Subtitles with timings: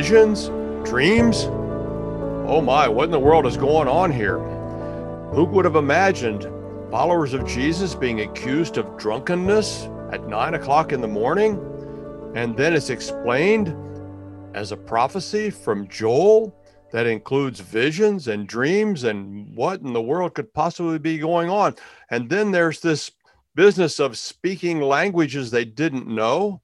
[0.00, 0.46] visions,
[0.88, 1.44] dreams.
[2.48, 4.38] Oh my, what in the world is going on here?
[5.34, 6.44] Who would have imagined
[6.90, 11.60] followers of Jesus being accused of drunkenness at nine o'clock in the morning?
[12.34, 13.76] And then it's explained
[14.54, 16.58] as a prophecy from Joel
[16.92, 21.74] that includes visions and dreams and what in the world could possibly be going on.
[22.10, 23.10] And then there's this
[23.54, 26.62] business of speaking languages they didn't know.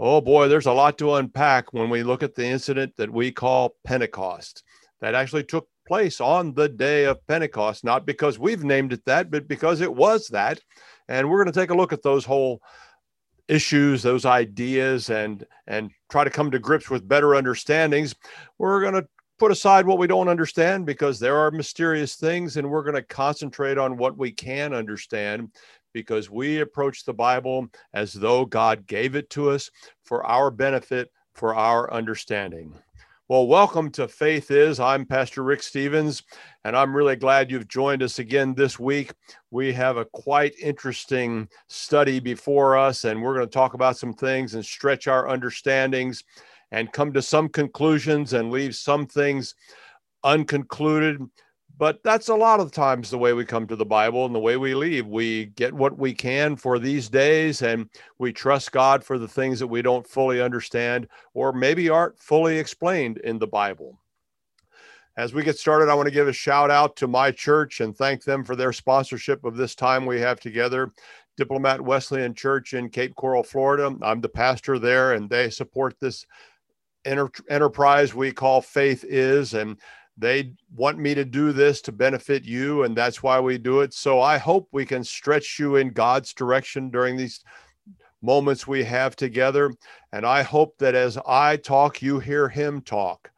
[0.00, 3.32] Oh boy, there's a lot to unpack when we look at the incident that we
[3.32, 4.62] call Pentecost
[5.00, 9.28] that actually took place on the day of Pentecost, not because we've named it that,
[9.28, 10.60] but because it was that.
[11.08, 12.60] And we're going to take a look at those whole
[13.48, 18.14] issues, those ideas, and and try to come to grips with better understandings.
[18.56, 19.08] We're going to
[19.40, 23.02] put aside what we don't understand because there are mysterious things, and we're going to
[23.02, 25.50] concentrate on what we can understand
[25.98, 29.68] because we approach the Bible as though God gave it to us
[30.04, 32.72] for our benefit, for our understanding.
[33.26, 34.78] Well, welcome to Faith Is.
[34.78, 36.22] I'm Pastor Rick Stevens,
[36.62, 39.10] and I'm really glad you've joined us again this week.
[39.50, 44.12] We have a quite interesting study before us, and we're going to talk about some
[44.12, 46.22] things and stretch our understandings
[46.70, 49.56] and come to some conclusions and leave some things
[50.24, 51.28] unconcluded
[51.78, 54.40] but that's a lot of times the way we come to the Bible and the
[54.40, 55.06] way we leave.
[55.06, 59.60] We get what we can for these days and we trust God for the things
[59.60, 64.00] that we don't fully understand or maybe aren't fully explained in the Bible.
[65.16, 67.96] As we get started, I want to give a shout out to my church and
[67.96, 70.92] thank them for their sponsorship of this time we have together.
[71.36, 73.96] Diplomat Wesleyan Church in Cape Coral, Florida.
[74.02, 76.26] I'm the pastor there, and they support this
[77.04, 79.54] enter- enterprise we call Faith Is.
[79.54, 79.76] And
[80.18, 83.94] they want me to do this to benefit you, and that's why we do it.
[83.94, 87.44] So I hope we can stretch you in God's direction during these
[88.20, 89.72] moments we have together.
[90.12, 93.30] And I hope that as I talk, you hear him talk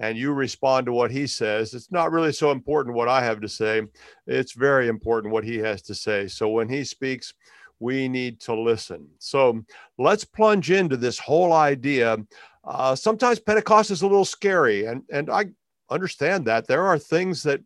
[0.00, 1.72] and you respond to what he says.
[1.72, 3.82] It's not really so important what I have to say,
[4.26, 6.26] it's very important what he has to say.
[6.26, 7.32] So when he speaks,
[7.78, 9.06] we need to listen.
[9.18, 9.64] So
[9.98, 12.16] let's plunge into this whole idea.
[12.64, 15.46] Uh, sometimes Pentecost is a little scary, and, and I
[15.90, 17.60] understand that there are things that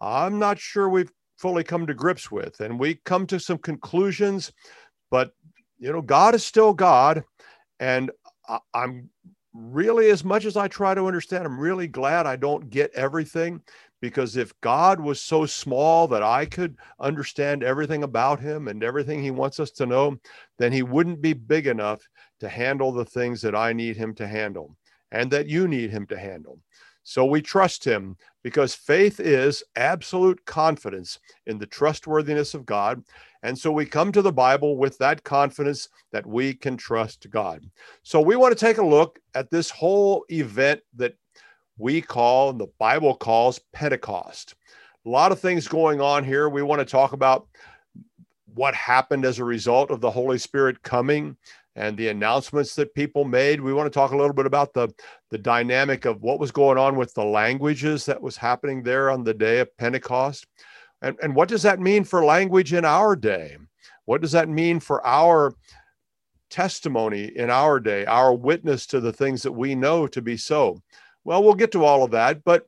[0.00, 4.52] I'm not sure we've fully come to grips with, and we come to some conclusions.
[5.10, 5.32] But
[5.78, 7.24] you know, God is still God,
[7.80, 8.10] and
[8.74, 9.10] I'm
[9.52, 13.62] really, as much as I try to understand, I'm really glad I don't get everything
[14.00, 19.22] because if God was so small that I could understand everything about him and everything
[19.22, 20.16] he wants us to know,
[20.58, 22.00] then he wouldn't be big enough
[22.40, 24.76] to handle the things that I need him to handle
[25.10, 26.60] and that you need him to handle.
[27.08, 33.02] So we trust him because faith is absolute confidence in the trustworthiness of God.
[33.42, 37.64] And so we come to the Bible with that confidence that we can trust God.
[38.02, 41.14] So we want to take a look at this whole event that
[41.78, 44.54] we call, and the Bible calls Pentecost.
[45.06, 46.50] A lot of things going on here.
[46.50, 47.48] We want to talk about
[48.54, 51.38] what happened as a result of the Holy Spirit coming
[51.78, 53.60] and the announcements that people made.
[53.60, 54.88] We want to talk a little bit about the,
[55.30, 59.22] the dynamic of what was going on with the languages that was happening there on
[59.22, 60.46] the day of Pentecost.
[61.02, 63.56] And, and what does that mean for language in our day?
[64.06, 65.54] What does that mean for our
[66.50, 70.82] testimony in our day, our witness to the things that we know to be so?
[71.22, 72.42] Well, we'll get to all of that.
[72.42, 72.66] But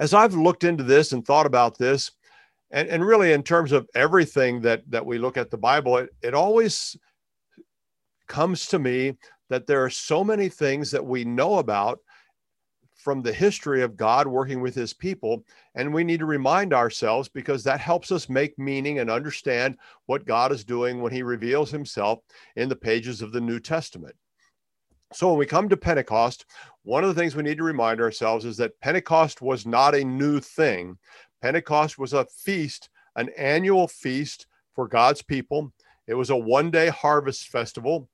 [0.00, 2.10] as I've looked into this and thought about this,
[2.72, 6.10] and, and really in terms of everything that, that we look at the Bible, it,
[6.22, 6.96] it always
[8.30, 9.16] comes to me
[9.50, 11.98] that there are so many things that we know about
[12.94, 15.42] from the history of God working with his people.
[15.74, 20.26] And we need to remind ourselves because that helps us make meaning and understand what
[20.26, 22.20] God is doing when he reveals himself
[22.56, 24.14] in the pages of the New Testament.
[25.12, 26.46] So when we come to Pentecost,
[26.84, 30.04] one of the things we need to remind ourselves is that Pentecost was not a
[30.04, 30.98] new thing.
[31.42, 35.72] Pentecost was a feast, an annual feast for God's people.
[36.06, 38.08] It was a one day harvest festival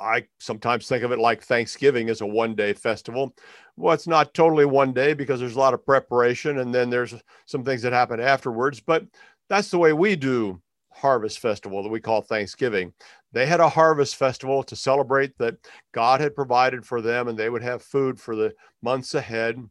[0.00, 3.34] I sometimes think of it like Thanksgiving as a one day festival.
[3.76, 7.14] Well, it's not totally one day because there's a lot of preparation and then there's
[7.46, 9.04] some things that happen afterwards, but
[9.48, 10.60] that's the way we do
[10.92, 12.92] harvest festival that we call Thanksgiving.
[13.32, 15.56] They had a harvest festival to celebrate that
[15.92, 18.52] God had provided for them and they would have food for the
[18.82, 19.62] months ahead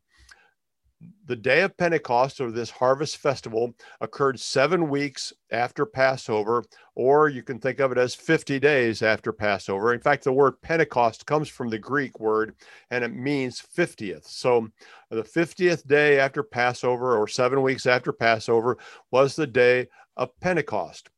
[1.25, 6.63] the day of Pentecost or this harvest festival occurred seven weeks after Passover,
[6.96, 9.94] or you can think of it as 50 days after Passover.
[9.94, 12.56] In fact, the word Pentecost comes from the Greek word
[12.92, 14.28] and it means 50th.
[14.28, 14.68] So
[15.10, 18.78] the 50th day after Passover or seven weeks after Passover
[19.12, 19.88] was the day
[20.18, 21.10] of Pentecost.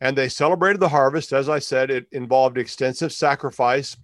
[0.00, 1.32] And they celebrated the harvest.
[1.32, 3.96] As I said, it involved extensive sacrifice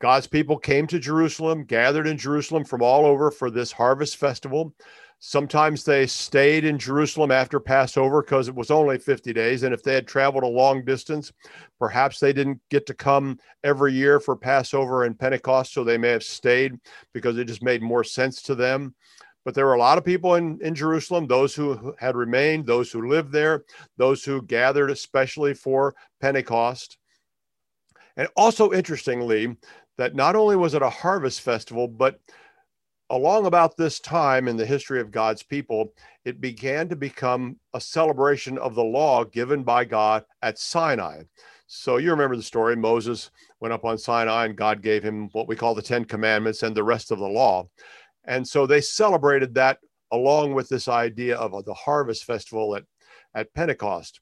[0.00, 4.74] God's people came to Jerusalem, gathered in Jerusalem from all over for this harvest festival.
[5.18, 9.62] Sometimes they stayed in Jerusalem after Passover because it was only 50 days.
[9.62, 11.30] And if they had traveled a long distance,
[11.78, 15.74] perhaps they didn't get to come every year for Passover and Pentecost.
[15.74, 16.78] So they may have stayed
[17.12, 18.94] because it just made more sense to them.
[19.44, 22.90] But there were a lot of people in, in Jerusalem, those who had remained, those
[22.90, 23.64] who lived there,
[23.98, 26.96] those who gathered especially for Pentecost.
[28.16, 29.56] And also, interestingly,
[30.00, 32.18] that not only was it a harvest festival, but
[33.10, 35.92] along about this time in the history of God's people,
[36.24, 41.24] it began to become a celebration of the law given by God at Sinai.
[41.66, 43.30] So you remember the story Moses
[43.60, 46.74] went up on Sinai and God gave him what we call the 10 commandments and
[46.74, 47.68] the rest of the law.
[48.24, 49.80] And so they celebrated that
[50.12, 52.84] along with this idea of the harvest festival at,
[53.34, 54.20] at Pentecost.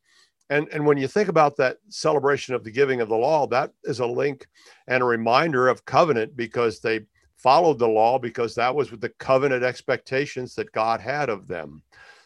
[0.50, 3.72] And, and when you think about that celebration of the giving of the law, that
[3.84, 4.46] is a link
[4.86, 7.00] and a reminder of covenant because they
[7.36, 11.82] followed the law because that was the covenant expectations that God had of them.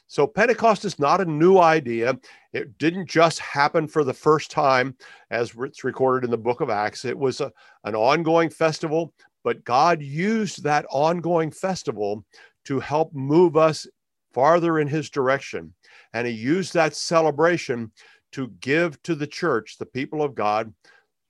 [0.07, 2.19] So Pentecost is not a new idea.
[2.53, 4.95] It didn't just happen for the first time,
[5.31, 7.05] as it's recorded in the book of Acts.
[7.05, 7.51] It was a,
[7.85, 12.25] an ongoing festival, but God used that ongoing festival
[12.67, 13.87] to help move us
[14.35, 15.73] farther in his direction.
[16.15, 17.91] And he used that celebration
[18.33, 20.73] to give to the church, the people of God,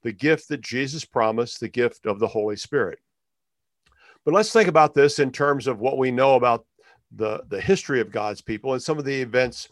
[0.02, 2.98] the gift that Jesus promised, the gift of the Holy Spirit.
[4.24, 6.64] But let's think about this in terms of what we know about
[7.14, 9.68] the, the history of God's people and some of the events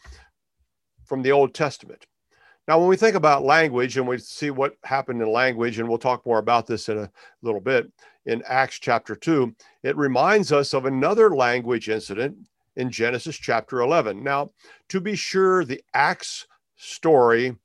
[1.05, 2.07] from the Old Testament.
[2.69, 5.99] Now, when we think about language and we see what happened in language, and we'll
[5.99, 7.11] talk more about this in a
[7.43, 7.91] little bit
[8.27, 12.37] in Acts chapter 2, it reminds us of another language incident
[12.81, 14.23] in Genesis chapter 11.
[14.23, 14.51] Now,
[14.89, 16.47] to be sure, the Acts
[16.77, 17.57] story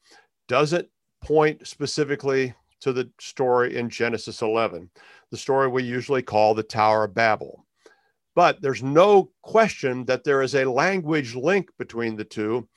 [0.47, 0.87] doesn't
[1.23, 4.89] point specifically to the story in Genesis 11
[5.31, 7.65] the story we usually call the Tower of Babel.
[8.35, 12.67] But there's no question that there is a language link between the two.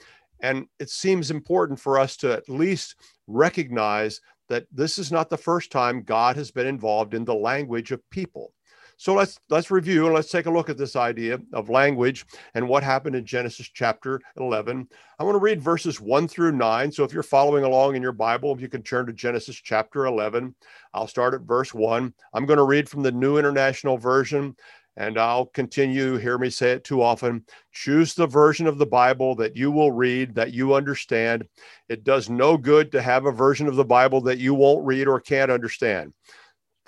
[0.40, 2.96] And it seems important for us to at least
[3.26, 7.90] recognize that this is not the first time God has been involved in the language
[7.92, 8.52] of people.
[9.00, 12.68] So let's let's review and let's take a look at this idea of language and
[12.68, 14.88] what happened in Genesis chapter 11.
[15.20, 16.90] I want to read verses 1 through 9.
[16.90, 20.06] So if you're following along in your Bible, if you can turn to Genesis chapter
[20.06, 20.52] 11.
[20.94, 22.12] I'll start at verse 1.
[22.34, 24.56] I'm going to read from the New International Version
[24.96, 27.44] and I'll continue, hear me say it too often.
[27.70, 31.46] Choose the version of the Bible that you will read, that you understand.
[31.88, 35.06] It does no good to have a version of the Bible that you won't read
[35.06, 36.14] or can't understand.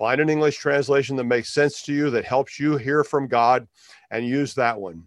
[0.01, 3.69] Find an English translation that makes sense to you, that helps you hear from God,
[4.11, 5.05] and use that one.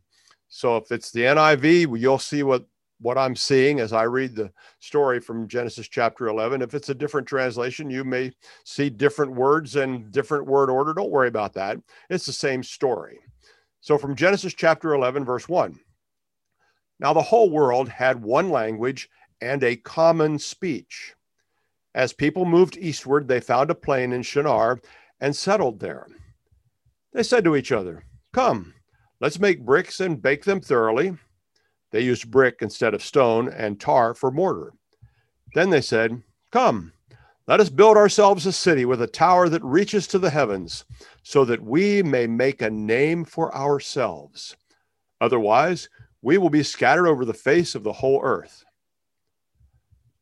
[0.50, 2.68] So if it's the NIV, you'll see what
[3.02, 6.62] what I'm seeing as I read the story from Genesis chapter 11.
[6.62, 8.34] If it's a different translation, you may
[8.66, 10.94] see different words and different word order.
[10.94, 11.80] Don't worry about that.
[12.12, 13.18] It's the same story.
[13.82, 15.76] So from Genesis chapter 11, verse 1.
[17.00, 19.10] Now the whole world had one language
[19.42, 21.16] and a common speech.
[21.96, 24.80] As people moved eastward, they found a plain in Shinar
[25.20, 26.08] and settled there.
[27.14, 28.74] They said to each other, Come,
[29.20, 31.16] let's make bricks and bake them thoroughly.
[31.92, 34.74] They used brick instead of stone and tar for mortar.
[35.54, 36.94] Then they said, Come,
[37.46, 40.86] let us build ourselves a city with a tower that reaches to the heavens,
[41.22, 44.56] so that we may make a name for ourselves.
[45.22, 45.90] Otherwise,
[46.24, 48.64] we will be scattered over the face of the whole earth.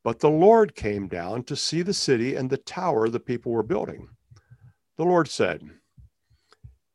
[0.04, 3.64] But the Lord came down to see the city and the tower the people were
[3.64, 4.08] building.
[4.98, 5.62] The Lord said,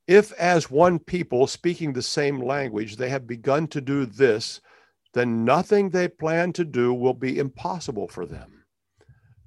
[0.07, 4.61] If as one people speaking the same language they have begun to do this,
[5.15, 8.65] then nothing they plan to do will be impossible for them.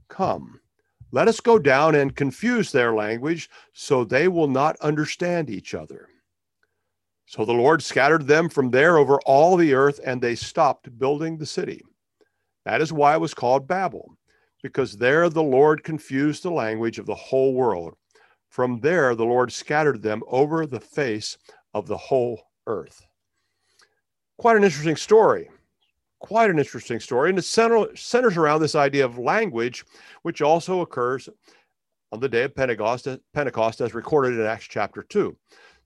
[0.07, 0.61] Come,
[1.11, 6.07] let us go down and confuse their language so they will not understand each other.
[7.25, 11.37] So the Lord scattered them from there over all the earth, and they stopped building
[11.37, 11.83] the city.
[12.69, 14.15] That is why it was called Babel,
[14.61, 17.95] because there the Lord confused the language of the whole world.
[18.47, 21.35] From there, the Lord scattered them over the face
[21.73, 23.07] of the whole earth.
[24.37, 25.49] Quite an interesting story.
[26.19, 27.31] Quite an interesting story.
[27.31, 29.83] And it centers around this idea of language,
[30.21, 31.27] which also occurs
[32.11, 35.35] on the day of Pentecost, Pentecost as recorded in Acts chapter 2.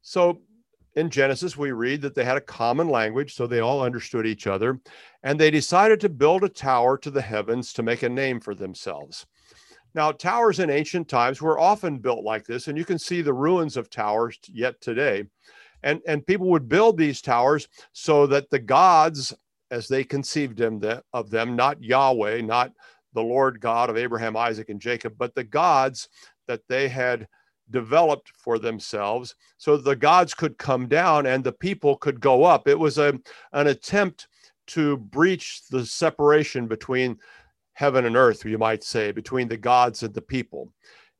[0.02, 0.42] So
[0.96, 4.48] in Genesis, we read that they had a common language, so they all understood each
[4.48, 4.80] other,
[5.24, 8.54] and they decided to build a tower to the heavens to make a name for
[8.54, 9.26] themselves.
[9.96, 13.34] Now, towers in ancient times were often built like this, and you can see the
[13.34, 15.26] ruins of towers yet today.
[15.84, 19.34] And, and people would build these towers so that the gods,
[19.70, 20.82] as they conceived them,
[21.12, 22.72] of them, not Yahweh, not
[23.14, 26.10] the Lord God of Abraham, Isaac, and Jacob, but the gods
[26.48, 27.28] that they had
[27.70, 32.68] developed for themselves so the gods could come down and the people could go up.
[32.68, 33.20] It was a,
[33.54, 34.28] an attempt
[34.68, 37.18] to breach the separation between
[37.74, 40.72] heaven and earth, you might say, between the gods and the people.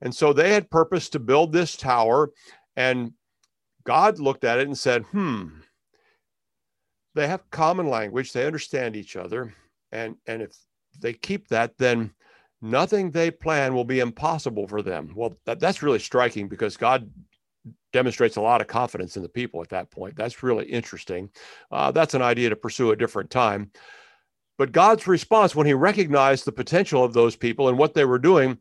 [0.02, 2.32] And so they had purpose to build this tower,
[2.76, 3.14] and
[3.84, 5.48] God looked at it and said, hmm,
[7.16, 9.54] they have common language, they understand each other,
[9.92, 10.56] and, and if
[11.00, 12.14] they keep that, then
[12.64, 15.12] nothing they plan will be impossible for them.
[15.16, 17.10] Well, that, that's really striking because God
[17.92, 20.16] demonstrates a lot of confidence in the people at that point.
[20.16, 21.30] That's really interesting.
[21.72, 23.72] Uh, that's an idea to pursue a different time.
[24.58, 28.20] But God's response, when he recognized the potential of those people and what they were
[28.20, 28.58] doing,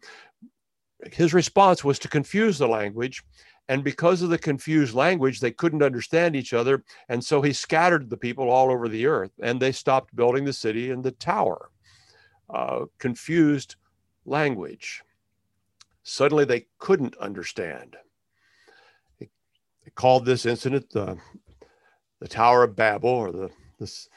[1.10, 3.22] his response was to confuse the language.
[3.68, 6.84] And because of the confused language, they couldn't understand each other.
[7.08, 10.52] And so he scattered the people all over the earth and they stopped building the
[10.52, 11.70] city and the tower.
[12.52, 13.76] Uh, confused
[14.24, 15.02] language.
[16.02, 17.96] Suddenly they couldn't understand.
[19.18, 19.28] They,
[19.94, 21.18] called this incident the,
[22.20, 24.08] the Tower of Babel or the this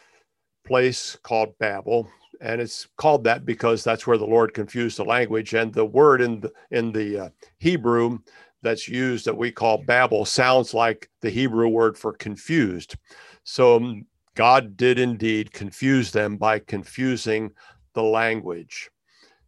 [0.65, 2.09] place called Babel.
[2.41, 5.53] And it's called that because that's where the Lord confused the language.
[5.53, 8.19] And the word in the, in the uh, Hebrew
[8.61, 12.95] that's used that we call Babel sounds like the Hebrew word for confused.
[13.43, 17.51] So um, God did indeed confuse them by confusing
[17.93, 18.89] the language.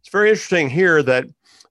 [0.08, 1.26] It's very interesting here that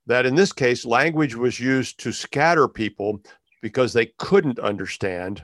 [0.06, 3.20] that in this case language was used to scatter people
[3.64, 5.44] because they couldn't understand.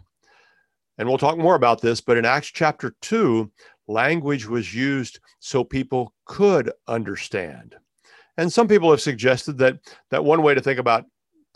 [0.99, 3.51] And we'll talk more about this, but in Acts chapter 2,
[3.87, 7.75] language was used so people could understand.
[8.37, 9.79] And some people have suggested that
[10.11, 11.05] that one way to think about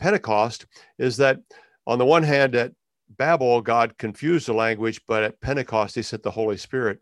[0.00, 0.66] Pentecost
[0.98, 1.38] is that
[1.86, 2.72] on the one hand at
[3.16, 6.98] Babel God confused the language, but at Pentecost he sent the Holy Spirit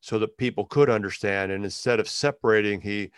[0.00, 3.10] so that people could understand and instead of separating he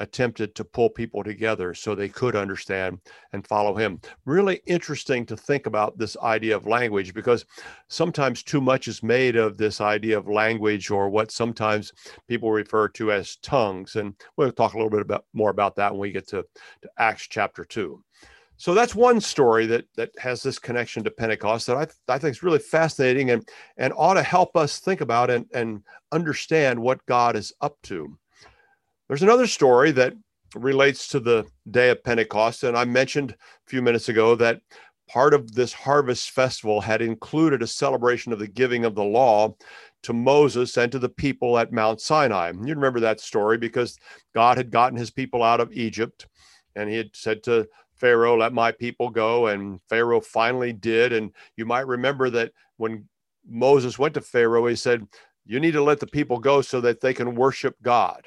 [0.00, 2.98] attempted to pull people together so they could understand
[3.32, 4.00] and follow him.
[4.24, 7.44] Really interesting to think about this idea of language because
[7.88, 11.92] sometimes too much is made of this idea of language or what sometimes
[12.28, 13.96] people refer to as tongues.
[13.96, 16.44] And we'll talk a little bit about, more about that when we get to,
[16.82, 18.02] to Acts chapter 2.
[18.56, 22.36] So that's one story that that has this connection to Pentecost that I, I think
[22.36, 25.82] is really fascinating and and ought to help us think about and, and
[26.12, 28.16] understand what God is up to.
[29.08, 30.14] There's another story that
[30.54, 32.64] relates to the day of Pentecost.
[32.64, 34.60] And I mentioned a few minutes ago that
[35.08, 39.54] part of this harvest festival had included a celebration of the giving of the law
[40.04, 42.52] to Moses and to the people at Mount Sinai.
[42.52, 43.98] You remember that story because
[44.34, 46.26] God had gotten his people out of Egypt
[46.74, 49.48] and he had said to Pharaoh, let my people go.
[49.48, 51.12] And Pharaoh finally did.
[51.12, 53.08] And you might remember that when
[53.48, 55.06] Moses went to Pharaoh, he said,
[55.44, 58.26] You need to let the people go so that they can worship God.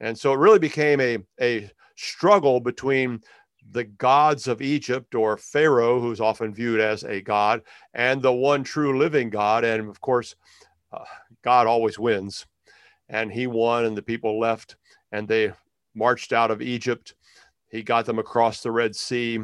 [0.00, 3.22] And so it really became a, a struggle between
[3.72, 7.62] the gods of Egypt or Pharaoh, who's often viewed as a god,
[7.94, 9.64] and the one true living God.
[9.64, 10.36] And of course,
[10.92, 11.04] uh,
[11.42, 12.46] God always wins.
[13.08, 14.76] And he won, and the people left,
[15.12, 15.52] and they
[15.94, 17.14] marched out of Egypt.
[17.70, 19.40] He got them across the Red Sea,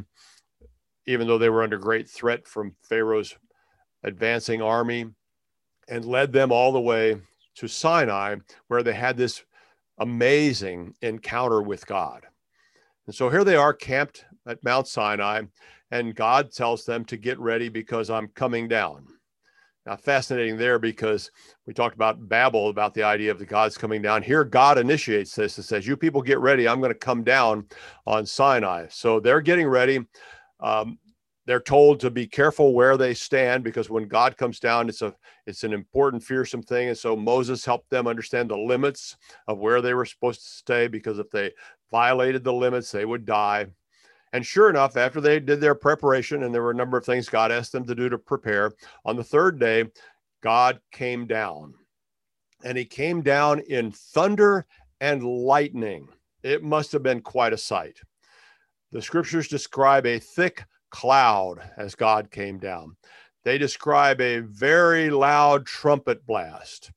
[1.06, 3.36] even though they were under great threat from Pharaoh's
[4.04, 5.06] advancing army,
[5.88, 7.20] and led them all the way
[7.56, 8.36] to Sinai,
[8.68, 9.44] where they had this
[9.98, 12.26] amazing encounter with God.
[13.06, 15.42] And so here they are camped at Mount Sinai,
[15.90, 19.06] and God tells them to get ready because I'm coming down.
[19.84, 21.32] Now, fascinating there because
[21.66, 24.22] we talked about Babel, about the idea of the gods coming down.
[24.22, 26.68] Here, God initiates this and says, You people get ready.
[26.68, 27.66] I'm going to come down
[28.06, 28.86] on Sinai.
[28.90, 30.06] So they're getting ready.
[30.60, 30.98] Um,
[31.46, 35.14] they're told to be careful where they stand because when God comes down, it's a
[35.46, 36.88] it's an important, fearsome thing.
[36.88, 39.16] And so Moses helped them understand the limits
[39.48, 41.50] of where they were supposed to stay because if they
[41.90, 43.66] violated the limits, they would die.
[44.32, 47.28] And sure enough, after they did their preparation, and there were a number of things
[47.28, 48.72] God asked them to do to prepare,
[49.04, 49.84] on the third day,
[50.42, 51.74] God came down.
[52.64, 54.66] And he came down in thunder
[55.00, 56.08] and lightning.
[56.42, 57.98] It must have been quite a sight.
[58.92, 62.96] The scriptures describe a thick cloud as God came down.
[63.44, 66.92] They describe a very loud trumpet blast.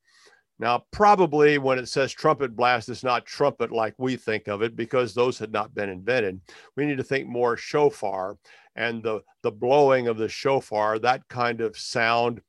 [0.60, 4.75] Now, probably when it says trumpet blast, it's not trumpet like we think of it
[4.75, 6.40] because those had not been invented.
[6.75, 8.38] We need to think more shofar
[8.75, 12.42] and the, the blowing of the shofar, that kind of sound.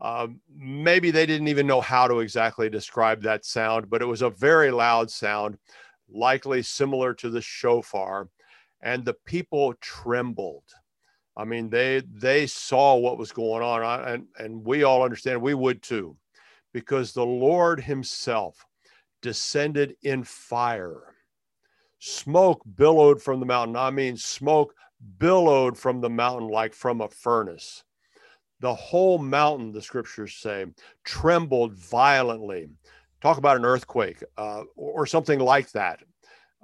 [0.00, 4.22] Um, maybe they didn't even know how to exactly describe that sound, but it was
[4.22, 5.58] a very loud sound,
[6.12, 8.28] likely similar to the shofar.
[8.82, 10.64] And the people trembled.
[11.36, 15.40] I mean, they they saw what was going on, and and we all understand.
[15.40, 16.16] We would too,
[16.72, 18.64] because the Lord Himself
[19.22, 21.14] descended in fire.
[21.98, 23.76] Smoke billowed from the mountain.
[23.76, 24.74] I mean, smoke
[25.18, 27.84] billowed from the mountain like from a furnace.
[28.60, 30.66] The whole mountain, the scriptures say,
[31.04, 32.68] trembled violently.
[33.20, 36.00] Talk about an earthquake uh, or, something like that.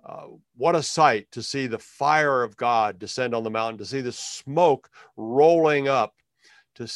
[0.04, 0.26] Uh,
[0.56, 4.00] what a sight to see the fire of God descend on the mountain, to see
[4.00, 6.14] the smoke rolling up,
[6.76, 6.88] to,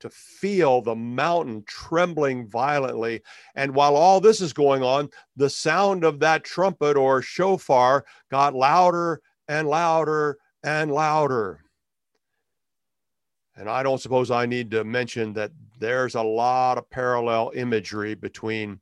[0.00, 3.22] to feel the mountain trembling violently.
[3.54, 8.54] And while all this is going on, the sound of that trumpet or shofar got
[8.54, 11.60] louder and louder and louder.
[13.56, 18.14] And I don't suppose I need to mention that there's a lot of parallel imagery
[18.14, 18.80] between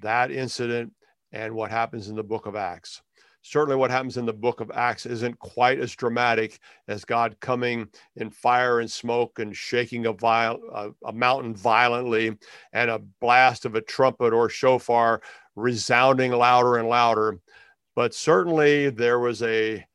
[0.00, 0.92] that incident
[1.32, 3.02] and what happens in the book of Acts.
[3.42, 6.58] Certainly, what happens in the book of Acts isn't quite as dramatic
[6.88, 12.36] as God coming in fire and smoke and shaking a, viol- a, a mountain violently
[12.72, 15.22] and a blast of a trumpet or shofar
[15.54, 17.38] resounding louder and louder.
[17.94, 19.86] But certainly, there was a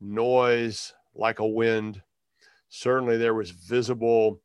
[0.00, 2.02] noise like a wind.
[2.70, 4.40] Certainly, there was visible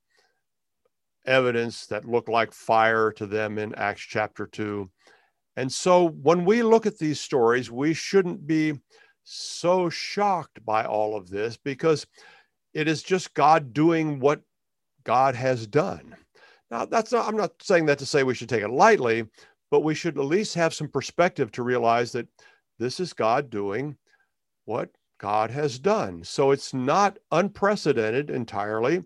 [1.25, 4.89] evidence that looked like fire to them in Acts chapter 2.
[5.57, 8.79] And so when we look at these stories, we shouldn't be
[9.23, 12.07] so shocked by all of this because
[12.73, 14.41] it is just God doing what
[15.03, 16.15] God has done.
[16.69, 19.25] Now, that's not, I'm not saying that to say we should take it lightly,
[19.69, 22.27] but we should at least have some perspective to realize that
[22.79, 23.97] this is God doing
[24.65, 24.89] what
[25.19, 26.23] God has done.
[26.23, 29.03] So it's not unprecedented entirely.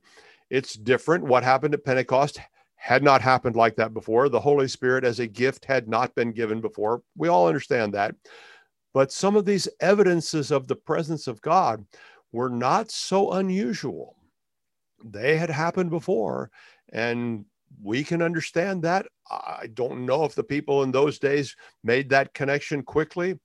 [0.50, 1.26] It's different.
[1.26, 2.40] What happened at Pentecost
[2.76, 4.30] had not happened like that before.
[4.30, 7.02] The Holy Spirit as a gift had not been given before.
[7.18, 8.16] We all understand that.
[8.94, 11.86] But some of these evidences of the presence of God
[12.32, 14.16] were not so unusual.
[15.04, 16.52] They had happened before,
[16.94, 17.46] and
[17.82, 19.06] we can understand that.
[19.30, 23.40] I don't know if the people in those days made that connection quickly,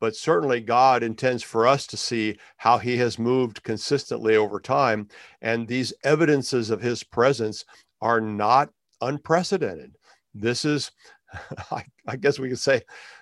[0.00, 5.08] but certainly God intends for us to see how he has moved consistently over time.
[5.42, 7.64] And these evidences of his presence
[8.00, 9.96] are not unprecedented.
[10.34, 10.90] This is,
[11.70, 12.80] I, I guess we could say,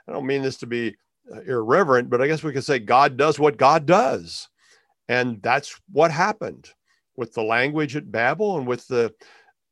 [0.08, 0.96] I don't mean this to be
[1.34, 4.48] uh, irreverent, but I guess we could say God does what God does.
[5.08, 6.70] And that's what happened
[7.16, 9.14] with the language at Babel and with the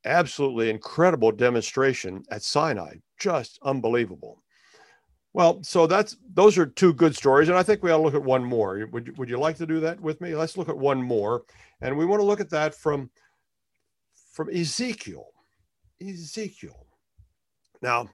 [0.04, 2.96] absolutely incredible demonstration at Sinai.
[3.18, 4.42] Just unbelievable.
[5.32, 8.14] Well, so that's those are two good stories, and I think we ought to look
[8.14, 8.86] at one more.
[8.92, 10.36] Would you, would you like to do that with me?
[10.36, 11.42] Let's look at one more,
[11.80, 13.10] and we want to look at that from
[14.34, 15.28] from Ezekiel.
[16.02, 16.86] Ezekiel.
[17.80, 18.08] Now,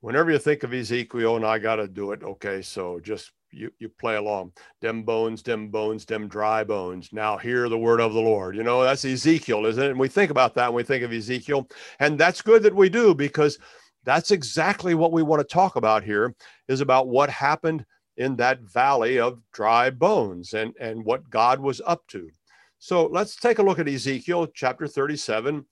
[0.00, 3.70] whenever you think of Ezekiel, and I got to do it, okay, so just you,
[3.78, 4.52] you play along.
[4.80, 7.10] Dem bones, dem bones, dem dry bones.
[7.12, 8.54] Now hear the word of the Lord.
[8.56, 9.90] You know, that's Ezekiel, isn't it?
[9.90, 11.68] And we think about that when we think of Ezekiel.
[11.98, 13.58] And that's good that we do because
[14.04, 16.34] that's exactly what we want to talk about here
[16.68, 17.84] is about what happened
[18.16, 22.30] in that valley of dry bones and, and what God was up to.
[22.78, 25.64] So let's take a look at Ezekiel chapter 37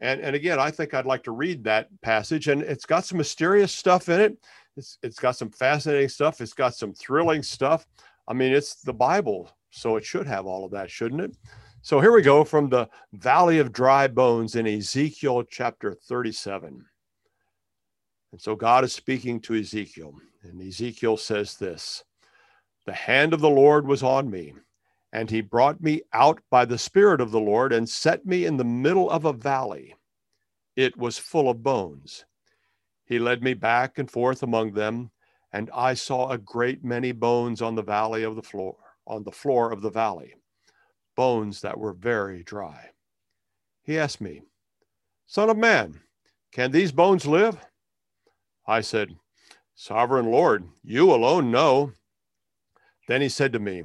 [0.00, 3.18] and, and again, I think I'd like to read that passage, and it's got some
[3.18, 4.38] mysterious stuff in it.
[4.76, 6.40] It's, it's got some fascinating stuff.
[6.40, 7.86] It's got some thrilling stuff.
[8.26, 11.36] I mean, it's the Bible, so it should have all of that, shouldn't it?
[11.82, 16.84] So here we go from the Valley of Dry Bones in Ezekiel chapter 37.
[18.32, 22.04] And so God is speaking to Ezekiel, and Ezekiel says this
[22.86, 24.54] The hand of the Lord was on me
[25.12, 28.56] and he brought me out by the Spirit of the Lord and set me in
[28.56, 29.94] the middle of a valley.
[30.76, 32.24] It was full of bones.
[33.04, 35.10] He led me back and forth among them,
[35.52, 39.32] and I saw a great many bones on the valley of the floor, on the
[39.32, 40.36] floor of the valley,
[41.16, 42.90] bones that were very dry.
[43.82, 44.42] He asked me,
[45.26, 46.00] Son of man,
[46.52, 47.58] can these bones live?
[48.66, 49.16] I said,
[49.74, 51.92] Sovereign Lord, you alone know.
[53.08, 53.84] Then he said to me,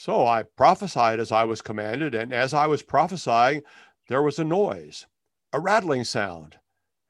[0.00, 3.60] So I prophesied as I was commanded, and as I was prophesying,
[4.08, 5.06] there was a noise,
[5.52, 6.56] a rattling sound,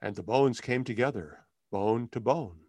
[0.02, 2.62] and the bones came together, bone to bone.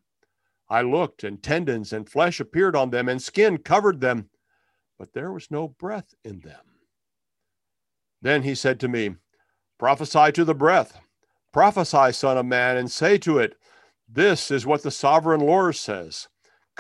[0.70, 4.30] I looked, and tendons and flesh appeared on them, and skin covered them,
[5.00, 6.66] but there was no breath in them.
[8.22, 9.16] Then he said to me,
[9.80, 11.00] Prophesy to the breath,
[11.52, 13.56] prophesy, Son of Man, and say to it,
[14.08, 16.28] This is what the sovereign Lord says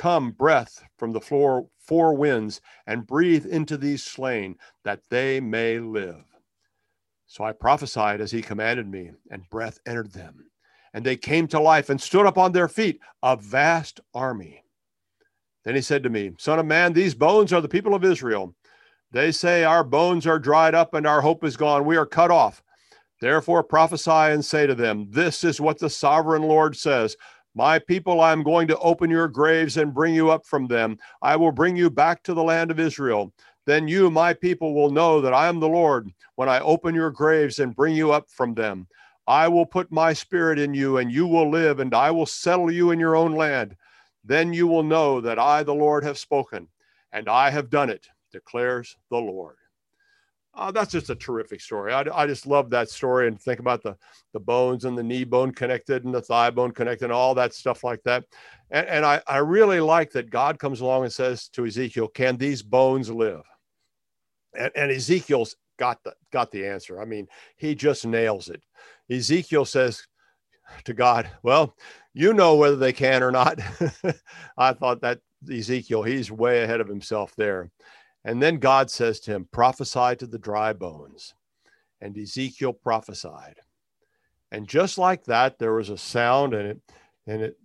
[0.01, 5.77] Come, breath from the floor, four winds, and breathe into these slain, that they may
[5.77, 6.23] live.
[7.27, 10.49] So I prophesied as he commanded me, and breath entered them.
[10.91, 14.63] And they came to life and stood up on their feet, a vast army.
[15.65, 18.55] Then he said to me, Son of man, these bones are the people of Israel.
[19.11, 21.85] They say, Our bones are dried up and our hope is gone.
[21.85, 22.63] We are cut off.
[23.19, 27.15] Therefore prophesy and say to them, This is what the sovereign Lord says.
[27.55, 30.97] My people, I am going to open your graves and bring you up from them.
[31.21, 33.33] I will bring you back to the land of Israel.
[33.65, 37.11] Then you, my people, will know that I am the Lord when I open your
[37.11, 38.87] graves and bring you up from them.
[39.27, 42.71] I will put my spirit in you, and you will live, and I will settle
[42.71, 43.75] you in your own land.
[44.23, 46.69] Then you will know that I, the Lord, have spoken,
[47.11, 49.57] and I have done it, declares the Lord.
[50.53, 51.93] Uh, that's just a terrific story.
[51.93, 53.95] I, I just love that story and think about the,
[54.33, 57.53] the bones and the knee bone connected and the thigh bone connected and all that
[57.53, 58.25] stuff like that.
[58.69, 62.35] And, and I, I really like that God comes along and says to Ezekiel, Can
[62.35, 63.43] these bones live?
[64.57, 67.01] And, and Ezekiel's got the, got the answer.
[67.01, 68.61] I mean, he just nails it.
[69.09, 70.05] Ezekiel says
[70.83, 71.77] to God, Well,
[72.13, 73.57] you know whether they can or not.
[74.57, 77.71] I thought that Ezekiel, he's way ahead of himself there.
[78.23, 81.33] And then God says to him, Prophesy to the dry bones.
[81.99, 83.55] And Ezekiel prophesied.
[84.51, 86.81] And just like that, there was a sound, and it
[87.27, 87.57] and it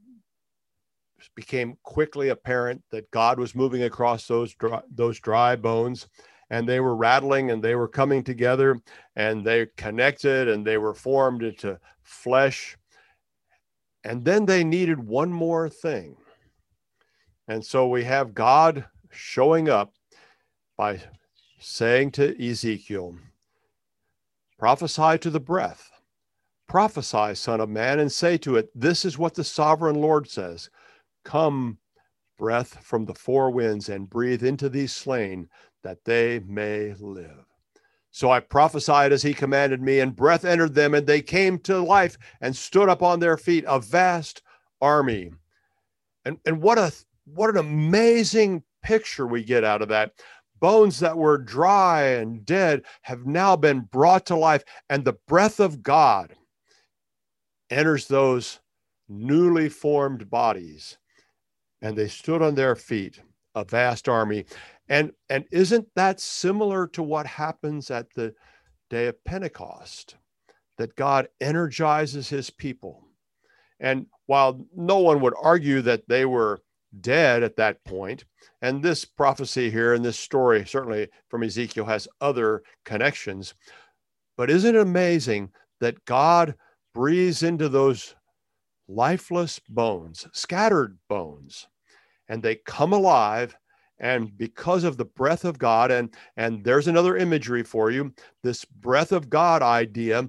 [1.34, 6.08] became quickly apparent that God was moving across those dry, those dry bones,
[6.50, 8.78] and they were rattling and they were coming together,
[9.16, 12.76] and they connected and they were formed into flesh.
[14.04, 16.16] And then they needed one more thing.
[17.48, 19.92] And so we have God showing up
[20.76, 21.00] by
[21.58, 23.16] saying to Ezekiel,
[24.58, 25.90] Prophesy to the breath,
[26.66, 30.70] prophesy, Son of Man, and say to it, This is what the sovereign Lord says
[31.24, 31.78] Come,
[32.38, 35.48] breath from the four winds, and breathe into these slain,
[35.82, 37.44] that they may live.
[38.10, 41.78] So I prophesied as he commanded me, and breath entered them, and they came to
[41.80, 44.42] life and stood up on their feet, a vast
[44.80, 45.32] army.
[46.24, 46.92] And, and what a
[47.26, 50.12] what an amazing picture we get out of that
[50.60, 55.60] bones that were dry and dead have now been brought to life, and the breath
[55.60, 56.34] of God
[57.70, 58.60] enters those
[59.08, 60.98] newly formed bodies,
[61.82, 63.20] and they stood on their feet,
[63.54, 64.44] a vast army.
[64.88, 68.34] And, and isn't that similar to what happens at the
[68.90, 70.16] day of Pentecost?
[70.78, 73.02] That God energizes his people.
[73.80, 76.62] And while no one would argue that they were
[77.00, 78.24] dead at that point.
[78.62, 83.54] And this prophecy here and this story, certainly from Ezekiel, has other connections.
[84.37, 86.54] But isn't it amazing that God
[86.94, 88.14] breathes into those
[88.88, 91.68] lifeless bones, scattered bones,
[92.28, 93.56] and they come alive?
[93.98, 98.64] And because of the breath of God, and, and there's another imagery for you, this
[98.64, 100.28] breath of God idea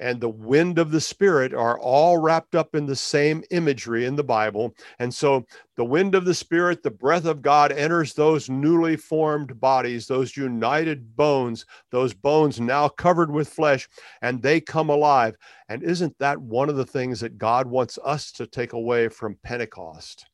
[0.00, 4.16] and the wind of the Spirit are all wrapped up in the same imagery in
[4.16, 4.74] the Bible.
[4.98, 5.44] And so
[5.76, 10.36] the wind of the Spirit, the breath of God enters those newly formed bodies, those
[10.36, 13.88] united bones, those bones now covered with flesh,
[14.22, 15.36] and they come alive.
[15.68, 19.38] And isn't that one of the things that God wants us to take away from
[19.42, 20.26] Pentecost?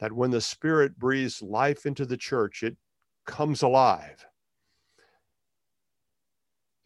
[0.00, 2.76] That when the Spirit breathes life into the church, it
[3.26, 4.27] comes alive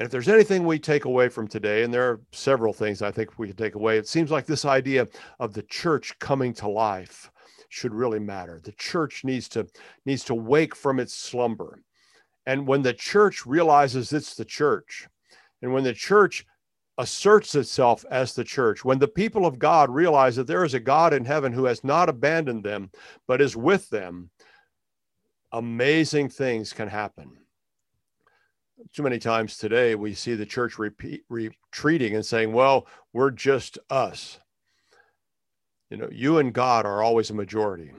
[0.03, 3.13] and if there's anything we take away from today, and there are several things I
[3.13, 5.07] think we can take away, it seems like this idea
[5.39, 7.31] of the church coming to life
[7.69, 8.61] should really matter.
[8.61, 9.69] The church needs to
[10.05, 11.85] needs to wake from its slumber.
[12.47, 15.07] And when the church realizes it's the church,
[15.63, 16.47] and when the church
[16.99, 20.81] asserts itself as the church, when the people of God realize that there is a
[20.81, 22.91] God in heaven who has not abandoned them,
[23.29, 24.31] but is with them,
[25.53, 27.37] amazing things can happen
[28.93, 33.79] too many times today we see the church repeat, retreating and saying, well, we're just
[33.91, 34.39] us.
[35.91, 37.93] You know, you and God are always a majority.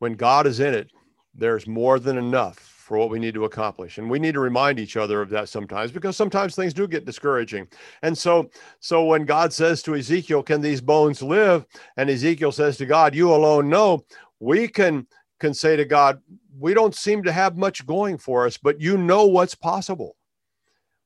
[0.00, 0.90] When God is in it,
[1.34, 4.80] there's more than enough for what we need to accomplish and we need to remind
[4.80, 7.68] each other of that sometimes because sometimes things do get discouraging
[8.00, 8.48] and so
[8.80, 11.66] so when god says to ezekiel can these bones live
[11.98, 14.02] and ezekiel says to god you alone know
[14.40, 15.06] we can
[15.38, 16.18] can say to god
[16.58, 20.16] we don't seem to have much going for us, but you know what's possible.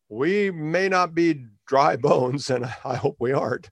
[0.08, 3.70] We may not be dry bones, and I hope we aren't,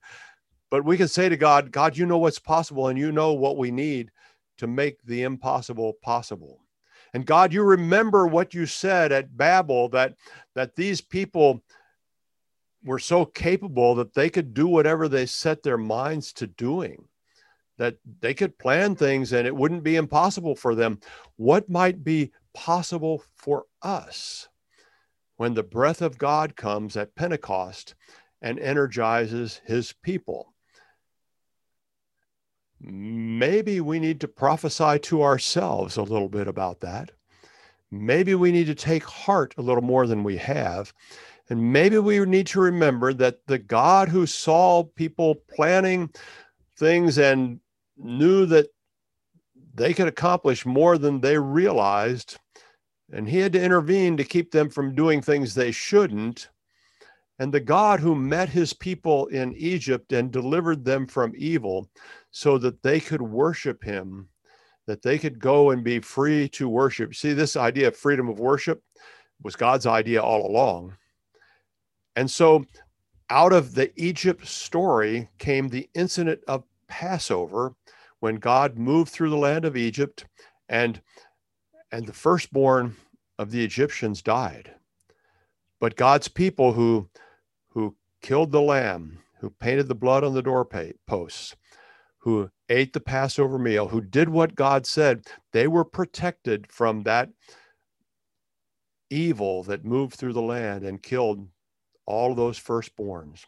[0.71, 3.57] but we can say to God, God, you know what's possible, and you know what
[3.57, 4.11] we need
[4.59, 6.61] to make the impossible possible.
[7.13, 10.15] And God, you remember what you said at Babel that,
[10.55, 11.63] that these people
[12.85, 17.09] were so capable that they could do whatever they set their minds to doing
[17.81, 21.01] that they could plan things and it wouldn't be impossible for them.
[21.37, 24.51] What might be possible for us
[25.39, 27.95] when the breath of God comes at Pentecost
[28.43, 30.53] and energizes his people?
[32.83, 37.13] Maybe we need to prophesy to ourselves a little bit about that.
[37.91, 40.93] Maybe we need to take heart a little more than we have.
[41.49, 46.11] And maybe we need to remember that the God who saw people planning
[46.77, 47.59] things and
[48.03, 48.69] knew that
[49.75, 52.39] they could accomplish more than they realized,
[53.13, 56.49] and he had to intervene to keep them from doing things they shouldn't.
[57.39, 61.89] And the God who met his people in Egypt and delivered them from evil
[62.31, 64.29] so that they could worship him,
[64.87, 67.15] that they could go and be free to worship.
[67.15, 68.83] See, this idea of freedom of worship
[69.43, 70.97] was God's idea all along.
[72.17, 72.67] And so
[73.31, 77.75] out of the Egypt story came the incident of Passover
[78.21, 80.27] when God moved through the land of Egypt
[80.69, 81.01] and
[81.93, 82.97] and the firstborn
[83.39, 84.75] of the Egyptians died.
[85.81, 87.09] But God's people who
[87.71, 91.57] who killed the lamb, who painted the blood on the doorposts,
[92.19, 97.31] who ate the Passover meal, who did what God said, they were protected from that
[99.09, 101.49] evil that moved through the land and killed
[102.07, 103.45] all those firstborns.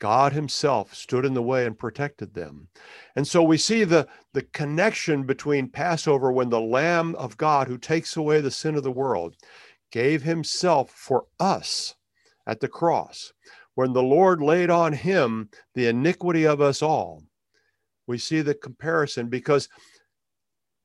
[0.00, 2.66] God himself stood in the way and protected them.
[3.14, 7.78] And so we see the, the connection between Passover when the Lamb of God, who
[7.78, 9.36] takes away the sin of the world,
[9.92, 11.94] gave himself for us
[12.46, 13.32] at the cross.
[13.74, 17.22] When the Lord laid on him the iniquity of us all,
[18.06, 19.68] we see the comparison because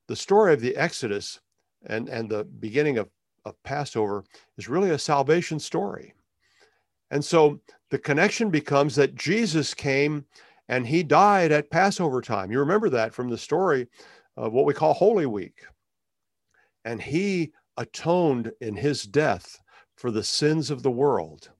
[0.07, 1.39] the story of the Exodus
[1.87, 3.09] and, and the beginning of,
[3.45, 4.25] of Passover
[4.57, 6.13] is really a salvation story.
[7.11, 7.61] And so
[7.95, 10.25] the connection becomes that Jesus came
[10.67, 12.51] and he died at Passover time.
[12.51, 13.87] You remember that from the story
[14.35, 15.63] of what we call Holy Week.
[16.83, 19.61] And he atoned in his death
[19.95, 21.51] for the sins of the world.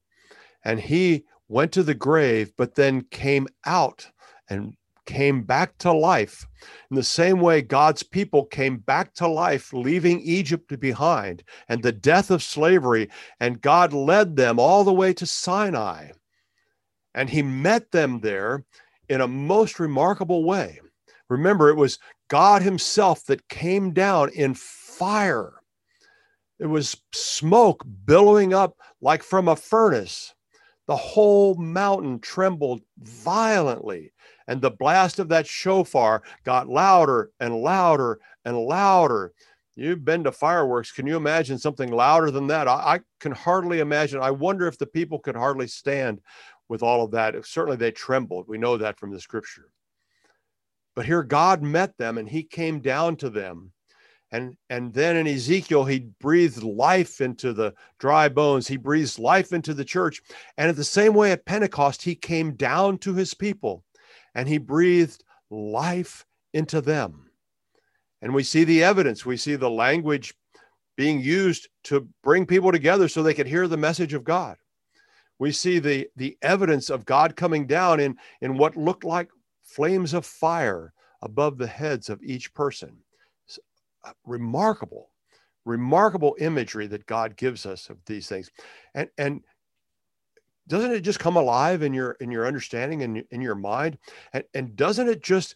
[0.66, 4.12] And he went to the grave, but then came out
[4.50, 4.74] and
[5.06, 6.46] came back to life.
[6.92, 11.94] In the same way, God's people came back to life, leaving Egypt behind and the
[11.94, 16.10] death of slavery, and God led them all the way to Sinai.
[17.16, 18.64] And he met them there
[19.10, 20.80] in a most remarkable way.
[21.30, 21.98] Remember, it was
[22.28, 25.54] God Himself that came down in fire.
[26.60, 30.36] It was smoke billowing up like from a furnace.
[30.86, 34.14] The whole mountain trembled violently
[34.48, 39.34] and the blast of that shofar got louder and louder and louder.
[39.76, 40.92] You've been to fireworks.
[40.92, 42.68] Can you imagine something louder than that?
[42.68, 44.22] I, I, can hardly imagine.
[44.22, 46.22] I wonder if the people could hardly stand
[46.70, 47.36] with all of that.
[47.46, 48.48] Certainly they trembled.
[48.48, 49.70] We know that from the scripture.
[50.96, 53.72] But here God met them and he came down to them.
[54.32, 58.68] And, and then in Ezekiel, he breathed life into the dry bones.
[58.68, 60.22] He breathes life into the church.
[60.58, 63.84] And in the same way at Pentecost, he came down to his people
[64.34, 67.30] and he breathed life into them.
[68.22, 70.34] And we see the evidence, we see the language
[70.98, 74.58] being used to bring people together so they could hear the message of God.
[75.40, 79.30] We see the, the evidence of God coming down in, in what looked like
[79.64, 82.98] flames of fire above the heads of each person.
[84.06, 85.10] Uh, remarkable,
[85.66, 88.52] remarkable imagery that God gives us of these things.
[88.94, 89.44] And, and
[90.68, 93.98] doesn't it just come alive in your in your understanding and in, in your mind
[94.34, 95.56] and, and doesn't it just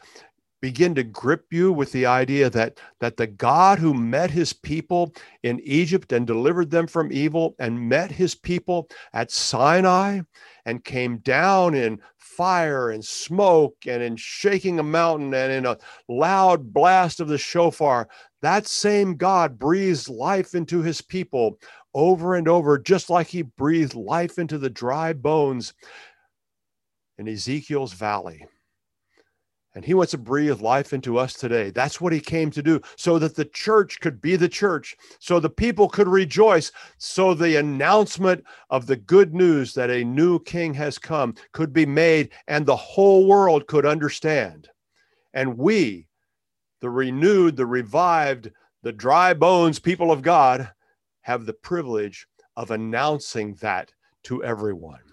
[0.61, 5.13] begin to grip you with the idea that that the God who met his people
[5.43, 10.21] in Egypt and delivered them from evil and met his people at Sinai
[10.65, 15.77] and came down in fire and smoke and in shaking a mountain and in a
[16.07, 18.07] loud blast of the shofar
[18.41, 21.59] that same God breathes life into his people
[21.93, 25.73] over and over, just like he breathed life into the dry bones
[27.17, 28.45] in Ezekiel's valley.
[29.79, 31.69] And he wants to breathe life into us today.
[31.69, 35.39] That's what he came to do, so that the church could be the church, so
[35.39, 40.73] the people could rejoice, so the announcement of the good news that a new king
[40.73, 44.67] has come could be made and the whole world could understand.
[45.33, 46.09] And we,
[46.81, 48.51] the renewed, the revived,
[48.83, 50.69] the dry bones people of God,
[51.21, 55.08] have the privilege of announcing that to everyone.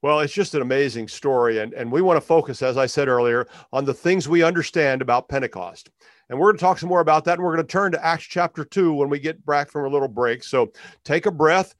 [0.00, 1.58] Well, it's just an amazing story.
[1.58, 5.02] And, and we want to focus, as I said earlier, on the things we understand
[5.02, 5.90] about Pentecost.
[6.28, 7.38] And we're going to talk some more about that.
[7.38, 9.88] And we're going to turn to Acts chapter 2 when we get back from a
[9.88, 10.44] little break.
[10.44, 10.72] So
[11.04, 11.74] take a breath,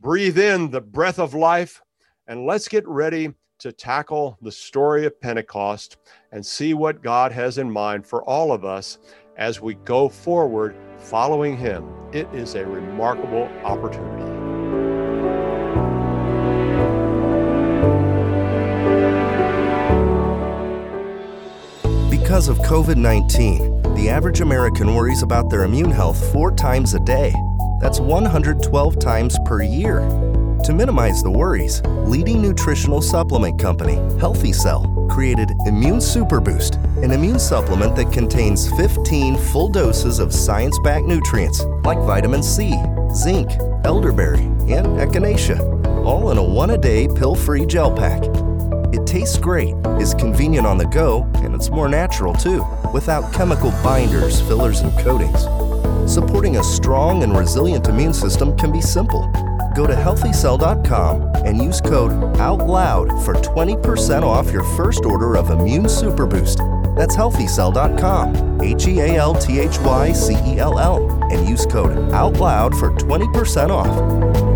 [0.00, 1.82] breathe in the breath of life,
[2.28, 5.98] and let's get ready to tackle the story of Pentecost
[6.32, 8.98] and see what God has in mind for all of us
[9.36, 11.92] as we go forward following Him.
[12.12, 14.29] It is a remarkable opportunity.
[22.30, 27.00] Because of COVID 19, the average American worries about their immune health four times a
[27.00, 27.34] day.
[27.80, 29.98] That's 112 times per year.
[30.62, 37.10] To minimize the worries, leading nutritional supplement company, Healthy Cell, created Immune Super Boost, an
[37.10, 42.80] immune supplement that contains 15 full doses of science backed nutrients like vitamin C,
[43.12, 43.50] zinc,
[43.82, 45.58] elderberry, and echinacea,
[46.06, 48.22] all in a one a day pill free gel pack.
[49.10, 54.40] Tastes great, is convenient on the go, and it's more natural too, without chemical binders,
[54.42, 55.42] fillers, and coatings.
[56.08, 59.22] Supporting a strong and resilient immune system can be simple.
[59.74, 65.88] Go to healthycell.com and use code OUTLOUD for 20% off your first order of Immune
[65.88, 66.58] Super Boost.
[66.96, 71.66] That's healthycell.com, H E A L T H Y C E L L, and use
[71.66, 74.49] code OUTLOUD for 20% off.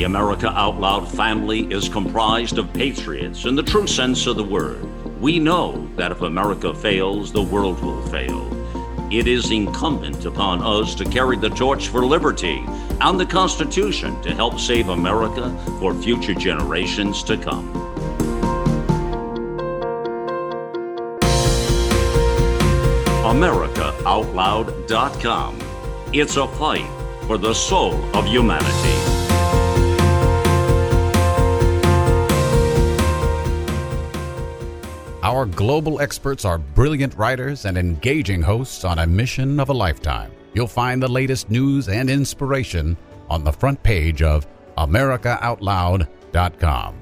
[0.00, 4.42] The America Out Loud family is comprised of patriots in the true sense of the
[4.42, 4.82] word.
[5.20, 8.48] We know that if America fails, the world will fail.
[9.12, 12.64] It is incumbent upon us to carry the torch for liberty
[13.02, 17.70] and the Constitution to help save America for future generations to come.
[23.22, 25.58] AmericaOutloud.com.
[26.14, 26.88] It's a fight
[27.26, 29.09] for the soul of humanity.
[35.30, 40.32] Our global experts are brilliant writers and engaging hosts on a mission of a lifetime.
[40.54, 42.96] You'll find the latest news and inspiration
[43.28, 44.44] on the front page of
[44.76, 46.94] AmericaOutloud.com.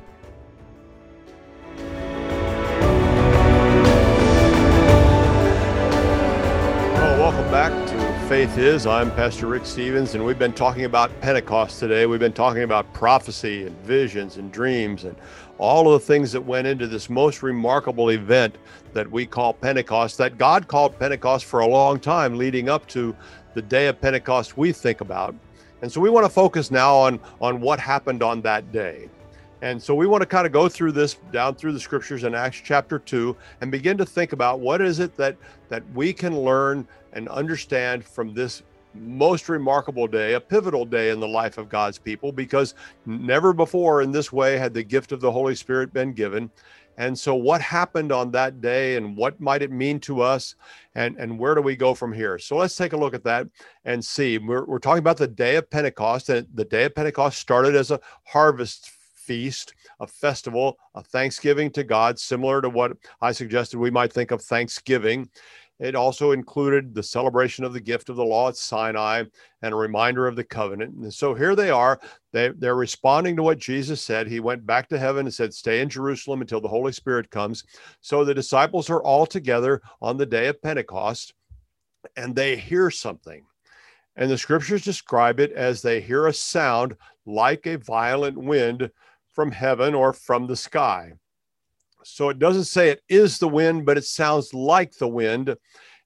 [6.92, 7.87] Well, welcome back
[8.28, 8.86] Faith Is.
[8.86, 12.04] I'm Pastor Rick Stevens, and we've been talking about Pentecost today.
[12.04, 15.16] We've been talking about prophecy and visions and dreams and
[15.56, 18.56] all of the things that went into this most remarkable event
[18.92, 23.16] that we call Pentecost, that God called Pentecost for a long time leading up to
[23.54, 25.34] the day of Pentecost we think about.
[25.80, 29.08] And so we want to focus now on, on what happened on that day.
[29.62, 32.34] And so we want to kind of go through this down through the scriptures in
[32.34, 35.36] Acts chapter 2 and begin to think about what is it that
[35.68, 38.62] that we can learn and understand from this
[38.94, 42.74] most remarkable day, a pivotal day in the life of God's people, because
[43.06, 46.50] never before in this way had the gift of the Holy Spirit been given.
[46.96, 50.56] And so, what happened on that day, and what might it mean to us,
[50.96, 52.40] and, and where do we go from here?
[52.40, 53.46] So, let's take a look at that
[53.84, 54.36] and see.
[54.38, 57.92] We're, we're talking about the day of Pentecost, and the day of Pentecost started as
[57.92, 63.92] a harvest feast, a festival, a thanksgiving to God, similar to what I suggested we
[63.92, 65.28] might think of Thanksgiving.
[65.80, 69.24] It also included the celebration of the gift of the law at Sinai
[69.62, 70.94] and a reminder of the covenant.
[70.94, 72.00] And so here they are.
[72.32, 74.26] They, they're responding to what Jesus said.
[74.26, 77.64] He went back to heaven and said, Stay in Jerusalem until the Holy Spirit comes.
[78.00, 81.32] So the disciples are all together on the day of Pentecost
[82.16, 83.44] and they hear something.
[84.16, 88.90] And the scriptures describe it as they hear a sound like a violent wind
[89.32, 91.12] from heaven or from the sky.
[92.04, 95.56] So it doesn't say it is the wind, but it sounds like the wind.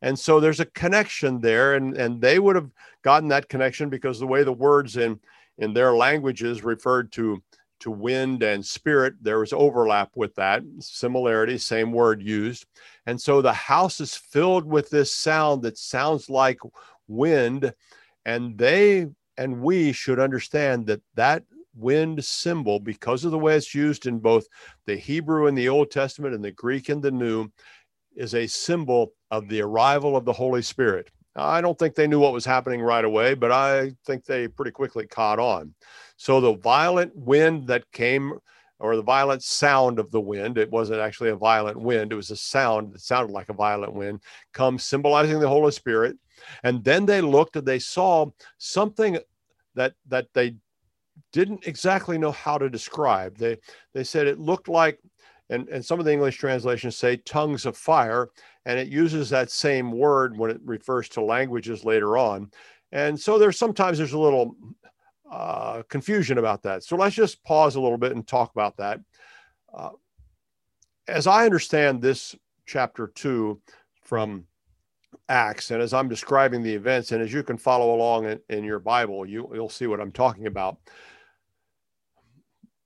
[0.00, 1.74] And so there's a connection there.
[1.74, 2.70] And, and they would have
[3.03, 5.20] gotten that connection because the way the words in,
[5.59, 7.43] in their languages referred to,
[7.80, 12.66] to wind and spirit, there was overlap with that, similarity, same word used.
[13.07, 16.59] And so the house is filled with this sound that sounds like
[17.09, 17.72] wind.
[18.24, 21.43] And they and we should understand that that
[21.75, 24.47] wind symbol, because of the way it's used in both
[24.87, 27.51] the Hebrew in the Old Testament and the Greek in the New,
[28.14, 31.11] is a symbol of the arrival of the Holy Spirit.
[31.35, 34.70] I don't think they knew what was happening right away, but I think they pretty
[34.70, 35.75] quickly caught on.
[36.16, 38.39] So the violent wind that came,
[38.79, 42.31] or the violent sound of the wind, it wasn't actually a violent wind, it was
[42.31, 44.20] a sound that sounded like a violent wind,
[44.53, 46.18] comes symbolizing the Holy Spirit.
[46.64, 48.27] And then they looked and they saw
[48.59, 49.18] something
[49.75, 50.57] that that they
[51.33, 53.37] didn't exactly know how to describe.
[53.39, 53.59] They
[53.95, 54.99] they said it looked like,
[55.51, 58.28] and, and some of the English translations say tongues of fire,
[58.66, 62.51] and it uses that same word when it refers to languages later on.
[62.93, 64.55] And so there's sometimes there's a little
[65.30, 66.85] uh, confusion about that.
[66.85, 69.01] So let's just pause a little bit and talk about that.
[69.72, 69.91] Uh,
[71.09, 73.61] as I understand this chapter two
[74.03, 74.45] from
[75.28, 78.64] Acts, and as I'm describing the events, and as you can follow along in, in
[78.64, 80.78] your Bible, you, you'll see what I'm talking about.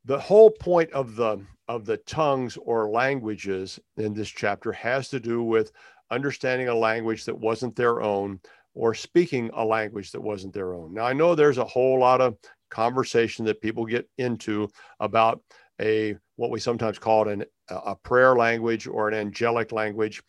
[0.06, 5.18] The whole point of the of the tongues or languages in this chapter has to
[5.18, 5.72] do with
[6.12, 8.38] understanding a language that wasn't their own
[8.74, 10.94] or speaking a language that wasn't their own.
[10.94, 12.36] Now, I know there's a whole lot of
[12.70, 14.68] conversation that people get into
[15.00, 15.42] about
[15.80, 20.22] a what we sometimes call an, a prayer language or an angelic language.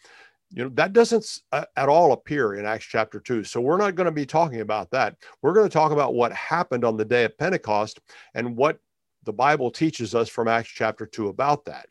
[0.49, 3.43] You know, that doesn't uh, at all appear in Acts chapter 2.
[3.43, 5.17] So we're not going to be talking about that.
[5.41, 7.99] We're going to talk about what happened on the day of Pentecost
[8.33, 8.79] and what
[9.27, 11.87] the Bible teaches us from Acts chapter 2 about that.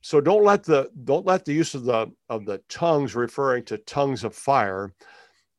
[0.00, 3.78] So don't let the don't let the use of the of the tongues referring to
[3.78, 4.92] tongues of fire.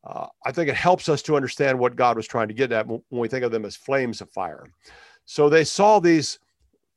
[0.06, 2.88] Uh, I think it helps us to understand what God was trying to get at
[2.88, 4.66] when we think of them as flames of fire.
[5.26, 6.39] So they saw these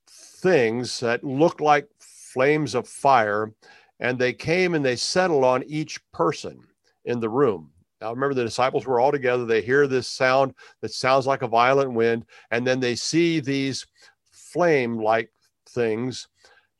[0.06, 3.52] things that looked like flames of fire,
[3.98, 6.60] and they came and they settled on each person
[7.06, 7.70] in the room.
[8.00, 9.44] Now, remember, the disciples were all together.
[9.44, 13.86] They hear this sound that sounds like a violent wind, and then they see these
[14.30, 15.30] flame like
[15.68, 16.28] things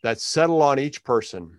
[0.03, 1.59] that settle on each person.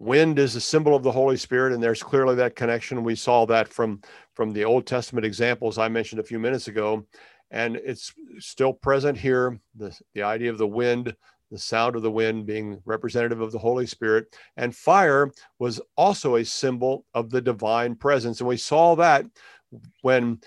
[0.00, 3.04] Wind is a symbol of the Holy Spirit, and there's clearly that connection.
[3.04, 4.00] We saw that from,
[4.34, 7.06] from the Old Testament examples I mentioned a few minutes ago,
[7.50, 9.60] and it's still present here.
[9.76, 11.14] The, the idea of the wind
[11.50, 14.36] the sound of the wind being representative of the Holy Spirit.
[14.56, 18.40] And fire was also a symbol of the divine presence.
[18.40, 19.26] And we saw that
[20.02, 20.40] when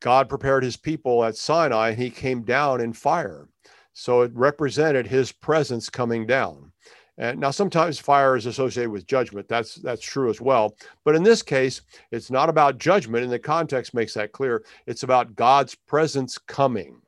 [0.00, 3.48] God prepared his people at Sinai, and he came down in fire.
[3.92, 6.72] So it represented his presence coming down.
[7.18, 9.48] And now sometimes fire is associated with judgment.
[9.48, 10.76] That's that's true as well.
[11.02, 11.80] But in this case,
[12.10, 14.64] it's not about judgment, and the context makes that clear.
[14.86, 17.00] It's about God's presence coming.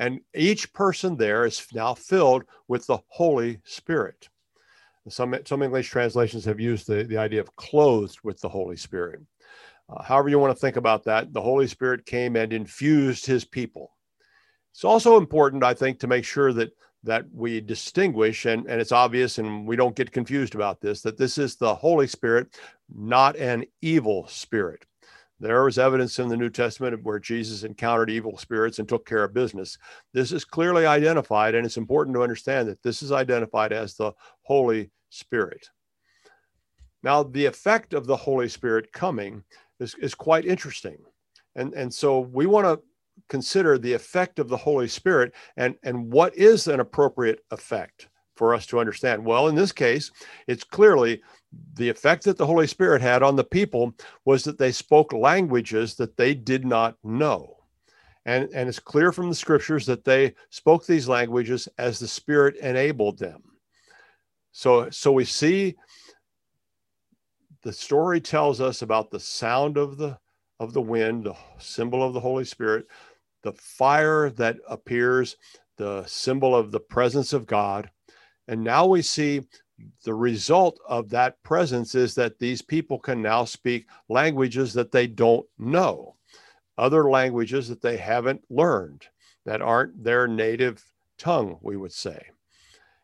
[0.00, 4.30] And each person there is now filled with the Holy Spirit.
[5.10, 9.20] Some, some English translations have used the, the idea of clothed with the Holy Spirit.
[9.90, 13.44] Uh, however, you want to think about that, the Holy Spirit came and infused his
[13.44, 13.92] people.
[14.72, 16.70] It's also important, I think, to make sure that
[17.02, 21.16] that we distinguish, and, and it's obvious, and we don't get confused about this, that
[21.16, 22.58] this is the Holy Spirit,
[22.94, 24.84] not an evil spirit.
[25.40, 29.24] There is evidence in the New Testament where Jesus encountered evil spirits and took care
[29.24, 29.78] of business.
[30.12, 34.12] This is clearly identified, and it's important to understand that this is identified as the
[34.42, 35.70] Holy Spirit.
[37.02, 39.42] Now, the effect of the Holy Spirit coming
[39.80, 40.98] is, is quite interesting.
[41.56, 42.80] And, and so we want to
[43.30, 48.54] consider the effect of the Holy Spirit and, and what is an appropriate effect for
[48.54, 49.24] us to understand.
[49.24, 50.10] Well, in this case,
[50.46, 51.22] it's clearly
[51.74, 53.94] the effect that the Holy Spirit had on the people
[54.24, 57.56] was that they spoke languages that they did not know.
[58.26, 62.56] And, and it's clear from the scriptures that they spoke these languages as the Spirit
[62.56, 63.42] enabled them.
[64.52, 65.76] So, so we see
[67.62, 70.18] the story tells us about the sound of the
[70.58, 72.86] of the wind, the symbol of the Holy Spirit,
[73.42, 75.36] the fire that appears,
[75.78, 77.90] the symbol of the presence of God.
[78.46, 79.40] And now we see
[80.04, 85.06] the result of that presence is that these people can now speak languages that they
[85.06, 86.16] don't know,
[86.78, 89.06] other languages that they haven't learned,
[89.44, 90.84] that aren't their native
[91.18, 92.30] tongue, we would say.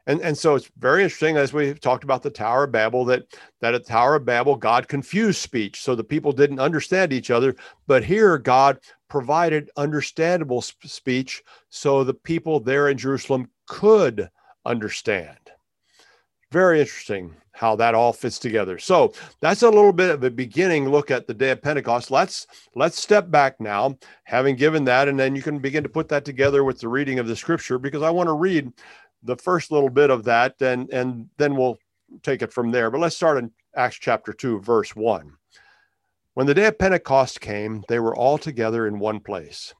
[0.09, 3.37] And, and so it's very interesting as we talked about the Tower of Babel that
[3.61, 7.57] that at Tower of Babel God confused speech so the people didn't understand each other
[7.89, 14.31] but here God provided understandable speech so the people there in Jerusalem could
[14.65, 15.46] understand
[16.57, 18.79] very interesting how that all fits together.
[18.79, 22.11] So that's a little bit of a beginning look at the day of Pentecost.
[22.11, 26.09] Let's let's step back now, having given that, and then you can begin to put
[26.09, 28.73] that together with the reading of the scripture because I want to read
[29.23, 31.79] the first little bit of that, and and then we'll
[32.23, 32.91] take it from there.
[32.91, 35.33] But let's start in Acts chapter two, verse one.
[36.33, 39.75] When the day of Pentecost came, they were all together in one place.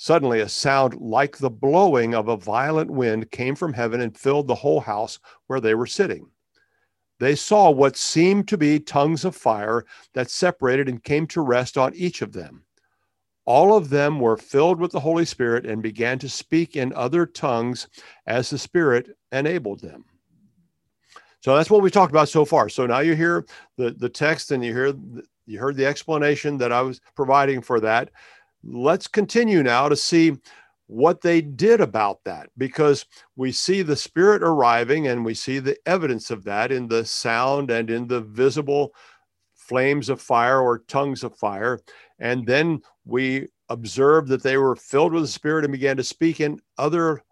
[0.00, 4.46] Suddenly, a sound like the blowing of a violent wind came from heaven and filled
[4.46, 5.18] the whole house
[5.48, 6.30] where they were sitting.
[7.18, 9.84] They saw what seemed to be tongues of fire
[10.14, 12.62] that separated and came to rest on each of them.
[13.44, 17.26] All of them were filled with the Holy Spirit and began to speak in other
[17.26, 17.88] tongues
[18.24, 20.04] as the Spirit enabled them.
[21.40, 22.68] So that's what we talked about so far.
[22.68, 23.46] So now you hear
[23.76, 24.94] the, the text and you hear
[25.46, 28.10] you heard the explanation that I was providing for that
[28.64, 30.36] let's continue now to see
[30.86, 33.04] what they did about that because
[33.36, 37.70] we see the spirit arriving and we see the evidence of that in the sound
[37.70, 38.94] and in the visible
[39.54, 41.78] flames of fire or tongues of fire
[42.18, 46.40] and then we observe that they were filled with the spirit and began to speak
[46.40, 47.22] in other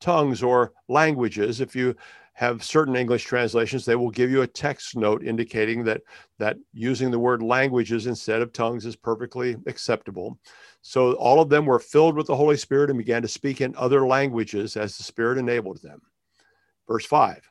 [0.00, 1.94] tongues or languages if you
[2.40, 6.00] have certain English translations, they will give you a text note indicating that
[6.38, 10.38] that using the word languages instead of tongues is perfectly acceptable.
[10.82, 13.74] So all of them were filled with the Holy Spirit and began to speak in
[13.76, 16.00] other languages as the Spirit enabled them.
[16.88, 17.48] Verse 5.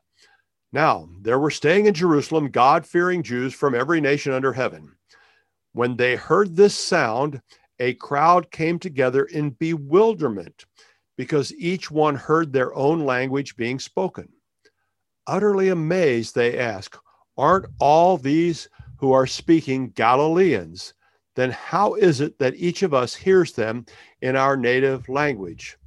[0.72, 4.92] Now, there were staying in Jerusalem God fearing Jews from every nation under heaven.
[5.74, 7.42] When they heard this sound,
[7.80, 10.66] a crowd came together in bewilderment
[11.18, 14.30] because each one heard their own language being spoken
[15.30, 16.98] utterly amazed, they asked,
[17.38, 18.68] Aren't all these
[18.98, 20.94] who are speaking Galileans?
[21.40, 23.86] Then how is it that each of us hears them
[24.22, 25.78] in our native language?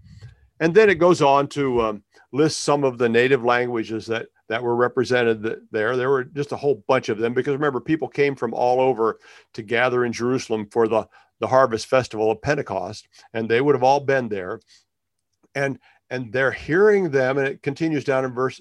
[0.61, 4.63] And then it goes on to um, list some of the native languages that, that
[4.63, 5.95] were represented there.
[5.95, 9.19] There were just a whole bunch of them because remember, people came from all over
[9.53, 11.07] to gather in Jerusalem for the,
[11.41, 14.59] the harvest festival of Pentecost, and they would have all been there.
[15.55, 15.79] And
[16.09, 18.59] and they're hearing them, and it continues down in verse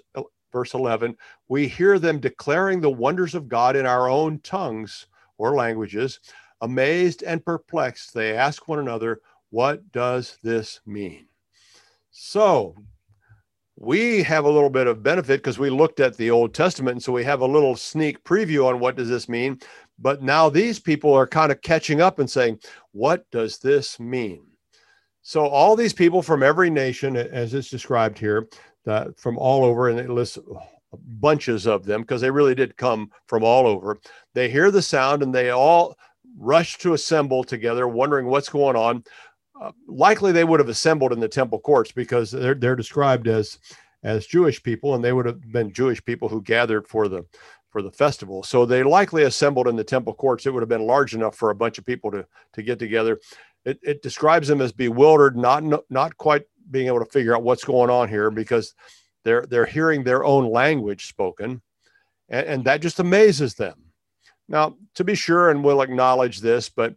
[0.51, 1.15] verse 11,
[1.47, 6.19] we hear them declaring the wonders of God in our own tongues or languages.
[6.61, 11.27] Amazed and perplexed, they ask one another, What does this mean?
[12.11, 12.75] So,
[13.77, 17.03] we have a little bit of benefit because we looked at the Old Testament, and
[17.03, 19.59] so we have a little sneak preview on what does this mean.
[19.97, 22.59] But now these people are kind of catching up and saying,
[22.91, 24.45] What does this mean?
[25.23, 28.47] So, all these people from every nation, as it's described here,
[29.17, 30.37] from all over, and it lists
[30.93, 33.99] bunches of them because they really did come from all over.
[34.33, 35.95] They hear the sound and they all
[36.37, 39.03] rush to assemble together, wondering what's going on.
[39.59, 43.59] Uh, likely, they would have assembled in the temple courts because they're they're described as
[44.03, 47.25] as Jewish people, and they would have been Jewish people who gathered for the
[47.69, 48.43] for the festival.
[48.43, 50.45] So they likely assembled in the temple courts.
[50.45, 53.19] It would have been large enough for a bunch of people to to get together.
[53.63, 57.63] It, it describes them as bewildered, not not quite being able to figure out what's
[57.63, 58.73] going on here because
[59.23, 61.61] they're they're hearing their own language spoken,
[62.29, 63.90] and, and that just amazes them.
[64.51, 66.93] Now, to be sure, and we'll acknowledge this, but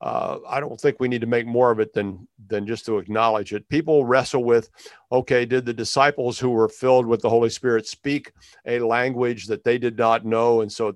[0.00, 2.98] uh, I don't think we need to make more of it than than just to
[2.98, 3.68] acknowledge it.
[3.68, 4.68] People wrestle with,
[5.10, 8.32] okay, did the disciples who were filled with the Holy Spirit speak
[8.66, 10.94] a language that they did not know, and so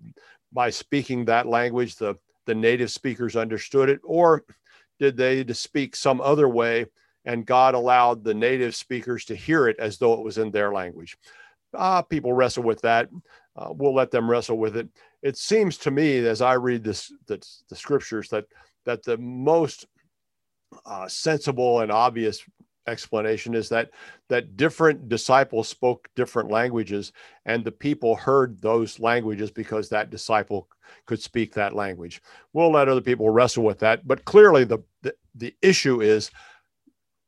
[0.53, 4.45] by speaking that language, the the native speakers understood it, or
[4.99, 6.85] did they to speak some other way
[7.25, 10.73] and God allowed the native speakers to hear it as though it was in their
[10.73, 11.17] language.
[11.75, 13.09] Uh, people wrestle with that.
[13.61, 14.89] Uh, we'll let them wrestle with it.
[15.23, 18.47] It seems to me, as I read this, the, the scriptures, that
[18.87, 19.87] that the most
[20.87, 22.43] uh, sensible and obvious
[22.87, 23.91] explanation is that
[24.29, 27.13] that different disciples spoke different languages,
[27.45, 30.67] and the people heard those languages because that disciple
[31.05, 32.23] could speak that language.
[32.55, 36.31] We'll let other people wrestle with that, but clearly the, the, the issue is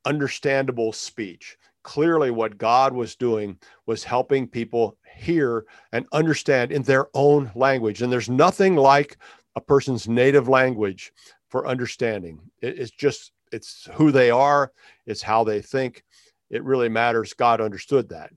[0.05, 1.59] understandable speech.
[1.83, 8.03] Clearly, what God was doing was helping people hear and understand in their own language.
[8.03, 9.16] And there's nothing like
[9.57, 11.12] a person's native language
[11.49, 12.41] for understanding.
[12.61, 14.72] It, it's just, it's who they are,
[15.07, 16.05] it's how they think.
[16.51, 17.33] It really matters.
[17.33, 18.30] God understood that.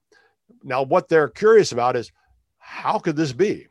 [0.63, 2.11] Now, what they're curious about is
[2.57, 3.67] how could this be?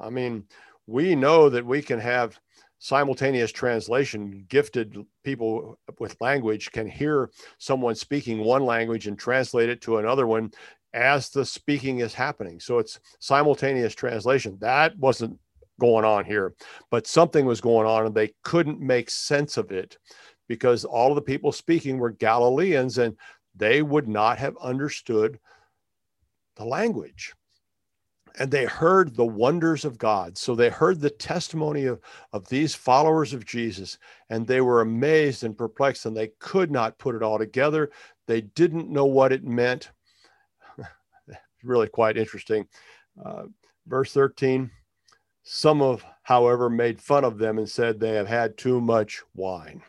[0.00, 0.44] I mean,
[0.86, 2.38] we know that we can have
[2.78, 9.80] simultaneous translation gifted people with language can hear someone speaking one language and translate it
[9.82, 10.50] to another one
[10.94, 12.60] as the speaking is happening.
[12.60, 14.56] So it's simultaneous translation.
[14.60, 15.38] That wasn't
[15.80, 16.54] going on here
[16.90, 19.96] but something was going on and they couldn't make sense of it
[20.48, 23.16] because all of the people speaking were galileans and
[23.54, 25.38] they would not have understood
[26.56, 27.32] the language
[28.38, 30.36] and they heard the wonders of God.
[30.36, 32.00] So they heard the testimony of,
[32.32, 33.98] of these followers of Jesus,
[34.30, 37.90] and they were amazed and perplexed, and they could not put it all together.
[38.26, 39.90] They didn't know what it meant.
[41.62, 42.66] really quite interesting.
[43.22, 43.44] Uh,
[43.86, 44.70] verse 13
[45.42, 49.82] Some of, however, made fun of them and said they have had too much wine.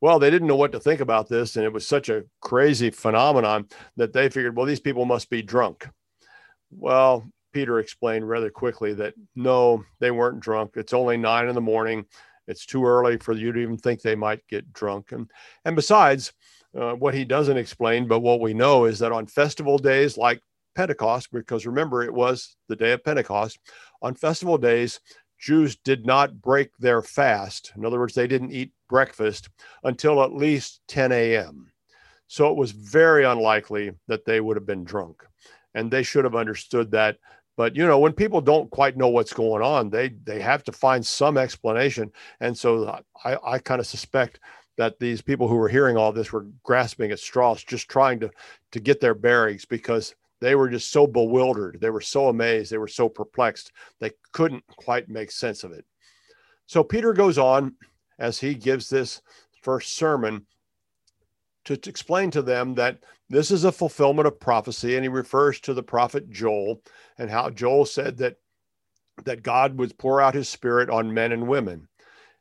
[0.00, 2.90] Well, they didn't know what to think about this, and it was such a crazy
[2.90, 5.88] phenomenon that they figured, well, these people must be drunk.
[6.70, 7.26] Well,
[7.56, 10.72] Peter explained rather quickly that no, they weren't drunk.
[10.74, 12.04] It's only nine in the morning.
[12.46, 15.12] It's too early for you to even think they might get drunk.
[15.12, 15.30] And,
[15.64, 16.34] and besides,
[16.78, 20.42] uh, what he doesn't explain, but what we know is that on festival days like
[20.74, 23.58] Pentecost, because remember, it was the day of Pentecost,
[24.02, 25.00] on festival days,
[25.40, 27.72] Jews did not break their fast.
[27.74, 29.48] In other words, they didn't eat breakfast
[29.82, 31.72] until at least 10 a.m.
[32.26, 35.22] So it was very unlikely that they would have been drunk.
[35.74, 37.18] And they should have understood that
[37.56, 40.72] but you know when people don't quite know what's going on they they have to
[40.72, 44.40] find some explanation and so i i kind of suspect
[44.76, 48.30] that these people who were hearing all this were grasping at straws just trying to
[48.72, 51.78] to get their bearings because they were just so bewildered.
[51.80, 52.70] They were so amazed.
[52.70, 53.72] They were so perplexed.
[54.00, 55.84] They couldn't quite make sense of it.
[56.66, 57.74] So Peter goes on
[58.18, 59.22] as he gives this
[59.62, 60.46] first sermon
[61.64, 62.98] to, to explain to them that
[63.28, 64.94] this is a fulfillment of prophecy.
[64.94, 66.82] And he refers to the prophet Joel
[67.18, 68.36] and how Joel said that,
[69.24, 71.88] that God would pour out his spirit on men and women.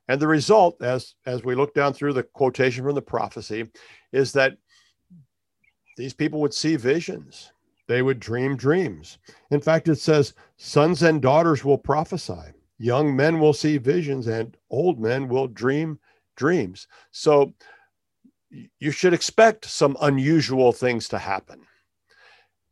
[0.08, 3.70] And the result, as, as we look down through the quotation from the prophecy,
[4.12, 4.58] is that
[5.98, 7.52] these people would see visions.
[7.88, 9.18] They would dream dreams.
[9.52, 14.58] In fact, it says, sons and daughters will prophesy, young men will see visions, and
[14.70, 16.00] old men will dream
[16.36, 16.88] dreams.
[17.12, 17.54] So
[18.80, 21.62] you should expect some unusual things to happen.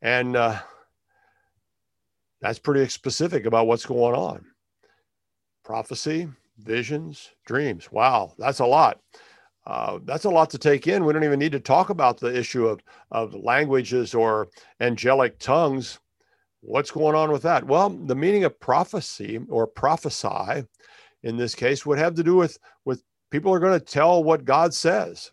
[0.02, 0.60] And uh,
[2.42, 4.46] that's pretty specific about what's going on.
[5.64, 6.28] Prophecy,
[6.60, 7.92] visions, dreams.
[7.92, 9.00] Wow, that's a lot.
[9.66, 11.06] Uh, that's a lot to take in.
[11.06, 14.50] We don't even need to talk about the issue of, of languages or
[14.82, 16.00] angelic tongues.
[16.60, 17.66] What's going on with that?
[17.66, 20.66] Well, the meaning of prophecy or prophesy
[21.24, 24.44] in this case would have to do with, with people are going to tell what
[24.44, 25.32] God says.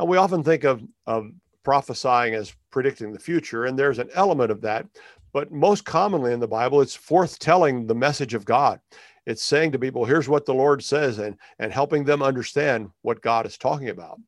[0.00, 1.30] Now, we often think of, of
[1.62, 4.86] prophesying as predicting the future, and there's an element of that.
[5.34, 8.80] But most commonly in the Bible, it's forthtelling the message of God
[9.26, 13.20] it's saying to people, here's what the Lord says, and, and helping them understand what
[13.20, 14.18] God is talking about.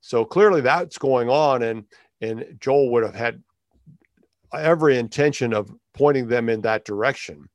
[0.00, 1.84] So clearly that's going on, and,
[2.20, 3.42] and Joel would have had
[4.52, 7.48] every intention of pointing them in that direction.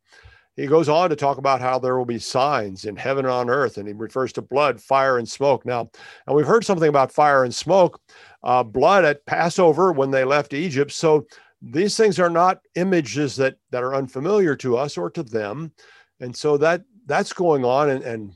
[0.57, 3.49] He goes on to talk about how there will be signs in heaven and on
[3.49, 5.65] earth, and he refers to blood, fire, and smoke.
[5.65, 5.89] Now,
[6.25, 8.01] and we've heard something about fire and smoke,
[8.43, 10.91] uh, blood at Passover when they left Egypt.
[10.91, 11.27] So
[11.61, 15.71] these things are not images that that are unfamiliar to us or to them
[16.19, 18.33] and so that that's going on and, and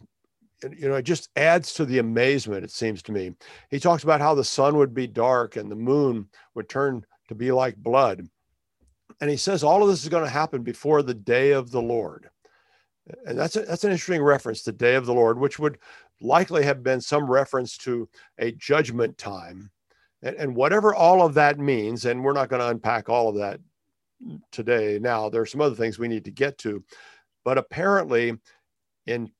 [0.78, 3.32] you know it just adds to the amazement it seems to me
[3.70, 7.36] he talks about how the sun would be dark and the moon would turn to
[7.36, 8.28] be like blood
[9.22, 11.82] and he says all of this is going to happen before the day of the
[11.82, 12.30] lord.
[13.26, 15.78] And that's a, that's an interesting reference the day of the lord which would
[16.20, 18.10] likely have been some reference to
[18.40, 19.72] a judgment time.
[20.24, 23.36] And, and whatever all of that means and we're not going to unpack all of
[23.36, 23.60] that
[24.52, 26.84] today now there are some other things we need to get to.
[27.44, 28.38] But apparently,
[29.08, 29.32] in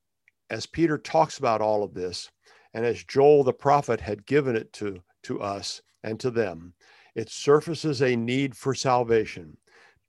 [0.50, 2.30] as Peter talks about all of this,
[2.74, 6.74] and as Joel the prophet had given it to, to us and to them,
[7.14, 9.56] it surfaces a need for salvation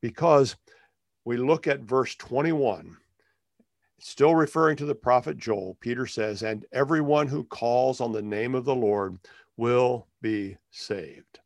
[0.03, 0.57] because
[1.23, 2.97] we look at verse 21
[3.99, 8.53] still referring to the prophet Joel, Peter says, and everyone who calls on the name
[8.53, 9.17] of the Lord
[9.55, 11.39] will be saved.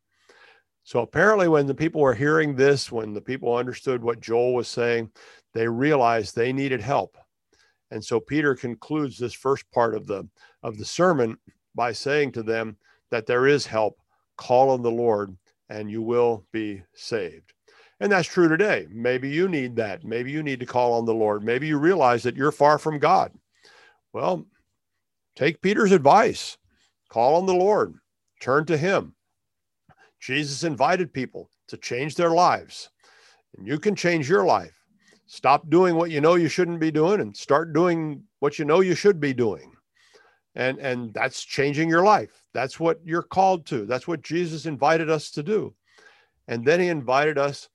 [0.84, 4.68] So apparently, when the people were hearing this, when the people understood what Joel was
[4.68, 5.12] saying,
[5.54, 7.16] they realized they needed help.
[7.92, 10.28] And so Peter concludes this first part of the
[10.64, 11.38] of the sermon
[11.76, 12.76] by saying to them
[13.12, 14.00] that there is help.
[14.36, 15.38] Call on the Lord
[15.70, 17.54] and you will be saved.
[18.00, 18.88] And that's true today.
[18.92, 20.04] Maybe you need that.
[20.04, 21.44] Maybe you need to call on the Lord.
[21.44, 23.32] Maybe you realize that you're far from God.
[24.14, 24.46] Well,
[25.36, 26.58] take Peter's advice.
[27.10, 27.96] Call on the Lord.
[28.40, 29.16] Turn to him.
[30.20, 32.90] Jesus invited people to change their lives.
[33.58, 34.78] And you can change your life
[35.28, 38.80] stop doing what you know you shouldn't be doing and start doing what you know
[38.80, 39.74] you should be doing
[40.56, 45.10] and and that's changing your life that's what you're called to that's what jesus invited
[45.10, 45.74] us to do
[46.48, 47.68] and then he invited us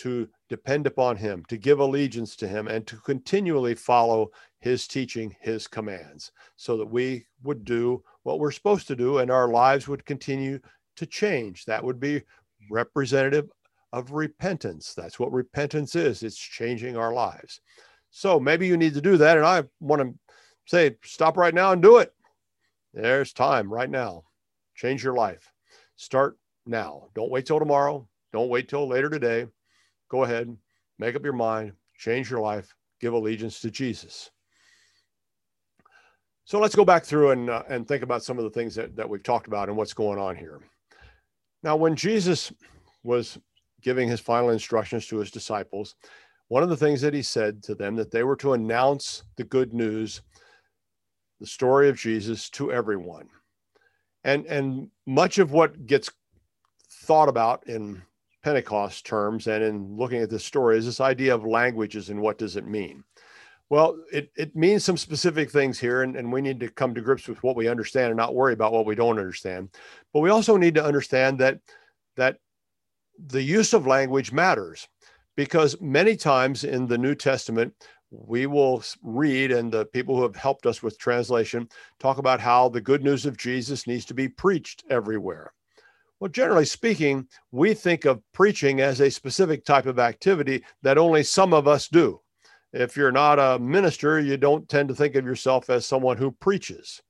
[0.00, 4.30] to depend upon him to give allegiance to him and to continually follow
[4.60, 9.30] his teaching his commands so that we would do what we're supposed to do and
[9.30, 10.58] our lives would continue
[10.96, 12.22] to change that would be
[12.70, 13.50] representative
[13.92, 14.94] of repentance.
[14.94, 17.60] That's what repentance is it's changing our lives.
[18.10, 19.36] So maybe you need to do that.
[19.36, 20.14] And I want to
[20.66, 22.12] say, stop right now and do it.
[22.94, 24.24] There's time right now.
[24.74, 25.52] Change your life.
[25.96, 27.08] Start now.
[27.14, 28.08] Don't wait till tomorrow.
[28.32, 29.46] Don't wait till later today.
[30.10, 30.54] Go ahead,
[30.98, 34.30] make up your mind, change your life, give allegiance to Jesus.
[36.44, 38.96] So let's go back through and, uh, and think about some of the things that,
[38.96, 40.60] that we've talked about and what's going on here.
[41.62, 42.52] Now, when Jesus
[43.04, 43.38] was
[43.82, 45.94] giving his final instructions to his disciples,
[46.48, 49.44] one of the things that he said to them that they were to announce the
[49.44, 50.22] good news,
[51.38, 53.28] the story of Jesus to everyone.
[54.24, 56.10] And and much of what gets
[57.04, 58.02] thought about in
[58.42, 62.38] Pentecost terms and in looking at this story is this idea of languages and what
[62.38, 63.04] does it mean?
[63.70, 67.00] Well, it, it means some specific things here, and, and we need to come to
[67.00, 69.68] grips with what we understand and not worry about what we don't understand.
[70.12, 71.60] But we also need to understand that
[72.16, 72.38] that
[73.26, 74.88] the use of language matters
[75.36, 77.72] because many times in the New Testament,
[78.10, 81.68] we will read, and the people who have helped us with translation
[82.00, 85.52] talk about how the good news of Jesus needs to be preached everywhere.
[86.20, 91.22] Well, generally speaking, we think of preaching as a specific type of activity that only
[91.22, 92.20] some of us do.
[92.74, 96.30] If you're not a minister, you don't tend to think of yourself as someone who
[96.30, 97.00] preaches.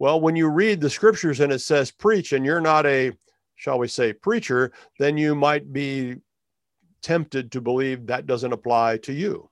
[0.00, 3.12] Well, when you read the scriptures and it says preach, and you're not a,
[3.54, 6.16] shall we say, preacher, then you might be
[7.00, 9.48] tempted to believe that doesn't apply to you.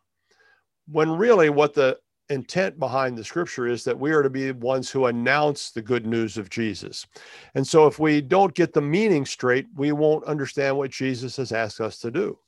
[0.89, 1.99] When really what the
[2.31, 5.83] intent behind the scripture is that we are to be the ones who announce the
[5.83, 7.07] good news of Jesus.
[7.55, 11.53] And so if we don't get the meaning straight, we won't understand what Jesus has
[11.53, 12.39] asked us to do.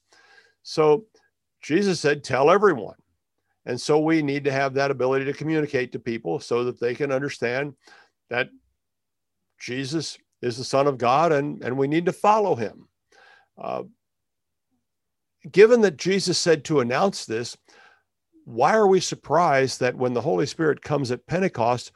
[0.62, 1.06] So
[1.60, 2.94] Jesus said, Tell everyone.
[3.66, 6.94] And so we need to have that ability to communicate to people so that they
[6.94, 7.74] can understand
[8.30, 8.48] that
[9.60, 12.88] Jesus is the Son of God and, and we need to follow him.
[13.60, 13.82] Uh,
[15.50, 17.56] given that Jesus said to announce this,
[18.44, 21.92] why are we surprised that when the Holy Spirit comes at Pentecost,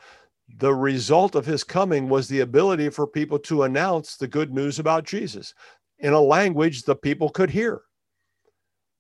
[0.59, 4.79] the result of his coming was the ability for people to announce the good news
[4.79, 5.55] about Jesus
[5.99, 7.83] in a language the people could hear?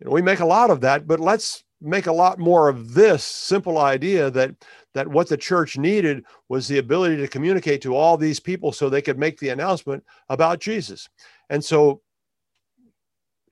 [0.04, 3.78] We make a lot of that, but let's make a lot more of this simple
[3.78, 4.54] idea that
[4.94, 8.88] that what the church needed was the ability to communicate to all these people so
[8.88, 11.06] they could make the announcement about Jesus.
[11.50, 12.00] And so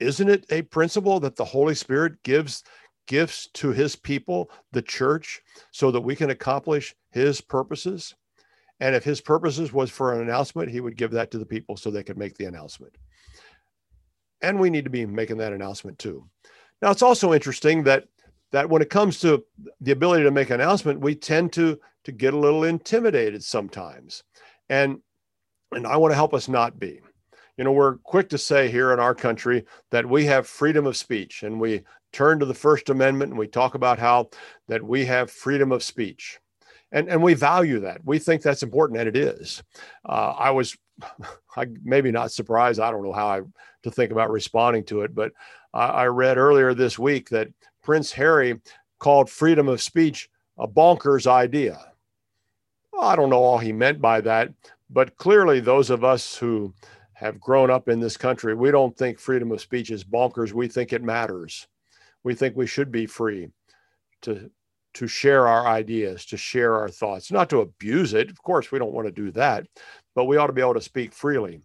[0.00, 2.64] isn't it a principle that the Holy Spirit gives
[3.06, 8.14] gifts to his people, the church, so that we can accomplish his purposes.
[8.80, 11.76] And if his purposes was for an announcement, he would give that to the people
[11.76, 12.96] so they could make the announcement.
[14.42, 16.28] And we need to be making that announcement too.
[16.82, 18.08] Now, it's also interesting that
[18.52, 19.44] that when it comes to
[19.80, 24.22] the ability to make an announcement, we tend to to get a little intimidated sometimes.
[24.68, 24.98] And
[25.72, 27.00] and I want to help us not be
[27.56, 30.96] you know, we're quick to say here in our country that we have freedom of
[30.96, 31.82] speech, and we
[32.14, 34.30] turn to the First Amendment and we talk about how
[34.68, 36.38] that we have freedom of speech.
[36.92, 38.04] And, and we value that.
[38.04, 39.62] We think that's important, and it is.
[40.08, 40.76] Uh, I was
[41.56, 42.80] I, maybe not surprised.
[42.80, 43.40] I don't know how I
[43.82, 45.32] to think about responding to it, but
[45.72, 47.48] I, I read earlier this week that
[47.82, 48.60] Prince Harry
[49.00, 51.78] called freedom of speech a bonkers idea.
[52.92, 54.50] Well, I don't know all he meant by that,
[54.88, 56.72] but clearly those of us who
[57.14, 60.52] have grown up in this country, we don't think freedom of speech is bonkers.
[60.52, 61.66] We think it matters.
[62.24, 63.50] We think we should be free
[64.22, 64.50] to
[64.94, 68.30] to share our ideas, to share our thoughts, not to abuse it.
[68.30, 69.66] Of course, we don't want to do that,
[70.14, 71.60] but we ought to be able to speak freely.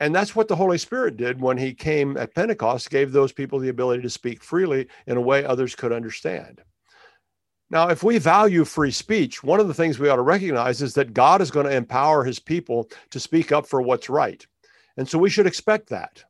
[0.00, 3.60] And that's what the Holy Spirit did when he came at Pentecost, gave those people
[3.60, 6.62] the ability to speak freely in a way others could understand.
[7.70, 10.94] Now, if we value free speech, one of the things we ought to recognize is
[10.94, 14.44] that God is going to empower his people to speak up for what's right.
[14.96, 16.24] And so we should expect that.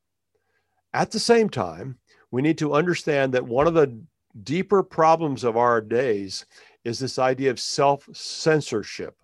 [0.92, 1.98] At the same time,
[2.34, 3.96] we need to understand that one of the
[4.42, 6.46] deeper problems of our days
[6.82, 9.16] is this idea of self censorship.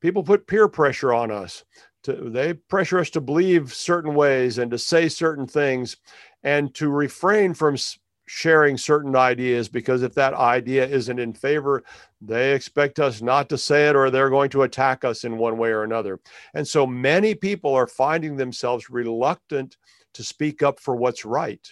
[0.00, 1.64] People put peer pressure on us.
[2.02, 5.96] To, they pressure us to believe certain ways and to say certain things
[6.42, 7.78] and to refrain from
[8.26, 11.84] sharing certain ideas because if that idea isn't in favor,
[12.20, 15.56] they expect us not to say it or they're going to attack us in one
[15.56, 16.20] way or another.
[16.52, 19.78] And so many people are finding themselves reluctant
[20.12, 21.66] to speak up for what's right.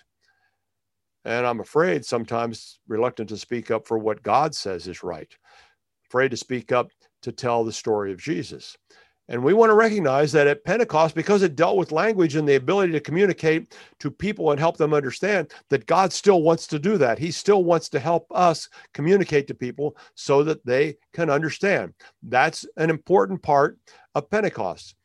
[1.25, 5.33] And I'm afraid sometimes reluctant to speak up for what God says is right,
[6.09, 6.91] afraid to speak up
[7.23, 8.77] to tell the story of Jesus.
[9.29, 12.57] And we want to recognize that at Pentecost, because it dealt with language and the
[12.57, 16.99] ability to communicate to people and help them understand that God still wants to do
[16.99, 17.21] that.
[17.21, 21.95] He still wants to help us communicate to people so that they can understand.
[22.25, 23.79] That's an important part
[24.15, 24.97] of Pentecost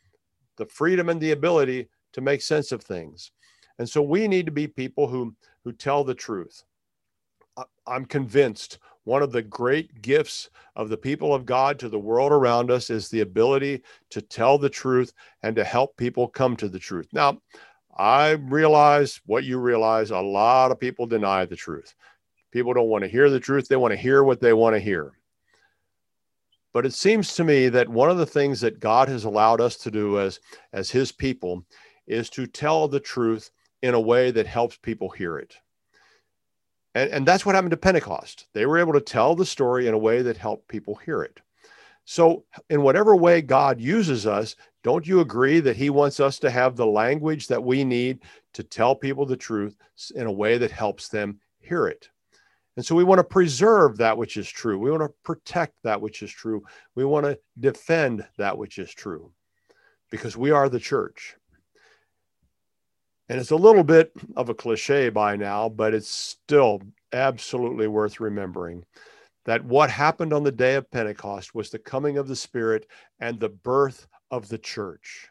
[0.57, 3.31] the freedom and the ability to make sense of things.
[3.79, 6.63] And so we need to be people who, who tell the truth.
[7.85, 12.31] I'm convinced one of the great gifts of the people of God to the world
[12.31, 15.13] around us is the ability to tell the truth
[15.43, 17.07] and to help people come to the truth.
[17.13, 17.41] Now,
[17.97, 21.95] I realize what you realize a lot of people deny the truth.
[22.51, 24.79] People don't want to hear the truth, they want to hear what they want to
[24.79, 25.13] hear.
[26.73, 29.77] But it seems to me that one of the things that God has allowed us
[29.77, 30.39] to do as,
[30.73, 31.65] as His people
[32.05, 33.51] is to tell the truth
[33.81, 35.55] in a way that helps people hear it.
[36.95, 38.47] And, and that's what happened to Pentecost.
[38.53, 41.39] They were able to tell the story in a way that helped people hear it.
[42.05, 46.49] So, in whatever way God uses us, don't you agree that He wants us to
[46.49, 48.19] have the language that we need
[48.53, 49.75] to tell people the truth
[50.15, 52.09] in a way that helps them hear it?
[52.77, 54.79] And so, we want to preserve that which is true.
[54.79, 56.63] We want to protect that which is true.
[56.95, 59.33] We want to defend that which is true
[60.09, 61.35] because we are the church.
[63.29, 68.19] And it's a little bit of a cliche by now, but it's still absolutely worth
[68.19, 68.85] remembering
[69.45, 72.87] that what happened on the day of Pentecost was the coming of the Spirit
[73.19, 75.29] and the birth of the church.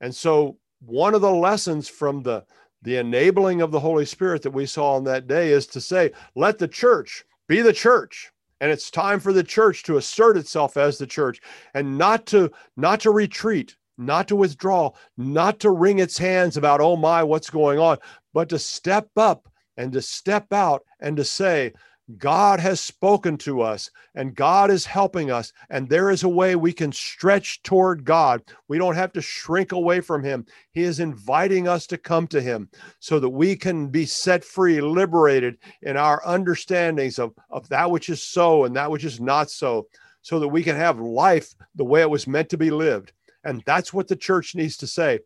[0.00, 2.44] And so, one of the lessons from the
[2.82, 6.12] the enabling of the Holy Spirit that we saw on that day is to say,
[6.36, 8.30] let the church be the church.
[8.60, 11.40] And it's time for the church to assert itself as the church
[11.74, 16.80] and not to not to retreat, not to withdraw, not to wring its hands about,
[16.80, 17.98] oh my, what's going on,
[18.32, 21.72] but to step up and to step out and to say,
[22.18, 25.52] God has spoken to us and God is helping us.
[25.70, 28.42] And there is a way we can stretch toward God.
[28.68, 30.46] We don't have to shrink away from Him.
[30.70, 32.68] He is inviting us to come to Him
[33.00, 38.08] so that we can be set free, liberated in our understandings of, of that which
[38.08, 39.88] is so and that which is not so,
[40.22, 43.12] so that we can have life the way it was meant to be lived.
[43.46, 45.20] And that's what the church needs to say.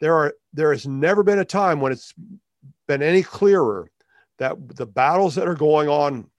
[0.00, 2.14] There are there has never been a time when it's
[2.86, 3.90] been any clearer
[4.38, 6.30] that the battles that are going on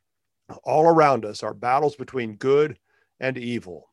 [0.64, 2.78] all around us are battles between good
[3.20, 3.90] and evil.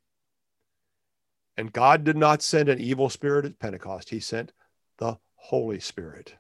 [1.57, 4.53] And God did not send an evil spirit at Pentecost, He sent
[4.99, 6.35] the Holy Spirit.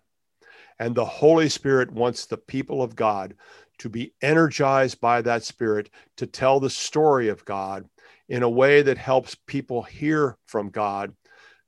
[0.78, 3.34] And the Holy Spirit wants the people of God
[3.78, 7.88] to be energized by that Spirit to tell the story of God
[8.28, 11.14] in a way that helps people hear from God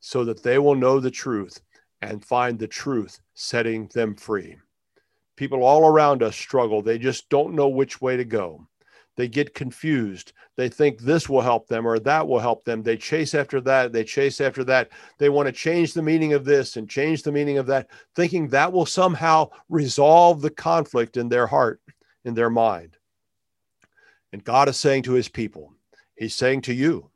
[0.00, 1.61] so that they will know the truth
[2.02, 4.56] and find the truth setting them free.
[5.36, 6.82] People all around us struggle.
[6.82, 8.66] They just don't know which way to go.
[9.16, 10.32] They get confused.
[10.56, 12.82] They think this will help them or that will help them.
[12.82, 13.92] They chase after that.
[13.92, 14.90] They chase after that.
[15.18, 18.48] They want to change the meaning of this and change the meaning of that, thinking
[18.48, 21.80] that will somehow resolve the conflict in their heart,
[22.25, 22.97] in their mind.
[24.33, 25.73] And God is saying to his people,
[26.16, 27.11] He's saying to you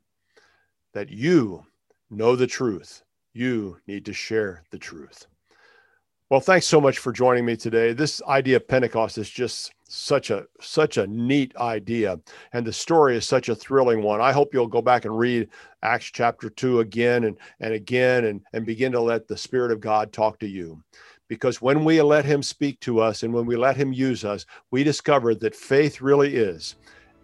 [0.94, 1.64] that you
[2.10, 3.02] know the truth.
[3.34, 5.26] You need to share the truth.
[6.30, 7.92] Well, thanks so much for joining me today.
[7.92, 12.18] This idea of Pentecost is just such a such a neat idea
[12.52, 14.20] and the story is such a thrilling one.
[14.20, 15.48] I hope you'll go back and read
[15.82, 19.80] Acts chapter 2 again and and again and and begin to let the spirit of
[19.80, 20.82] God talk to you.
[21.28, 24.44] Because when we let him speak to us and when we let him use us,
[24.70, 26.76] we discover that faith really is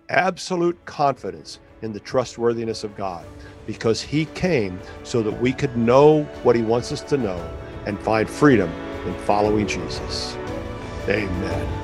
[0.08, 3.24] absolute confidence in the trustworthiness of God
[3.66, 7.38] because he came so that we could know what he wants us to know
[7.86, 8.70] and find freedom
[9.06, 10.36] in following Jesus.
[11.08, 11.79] Amen.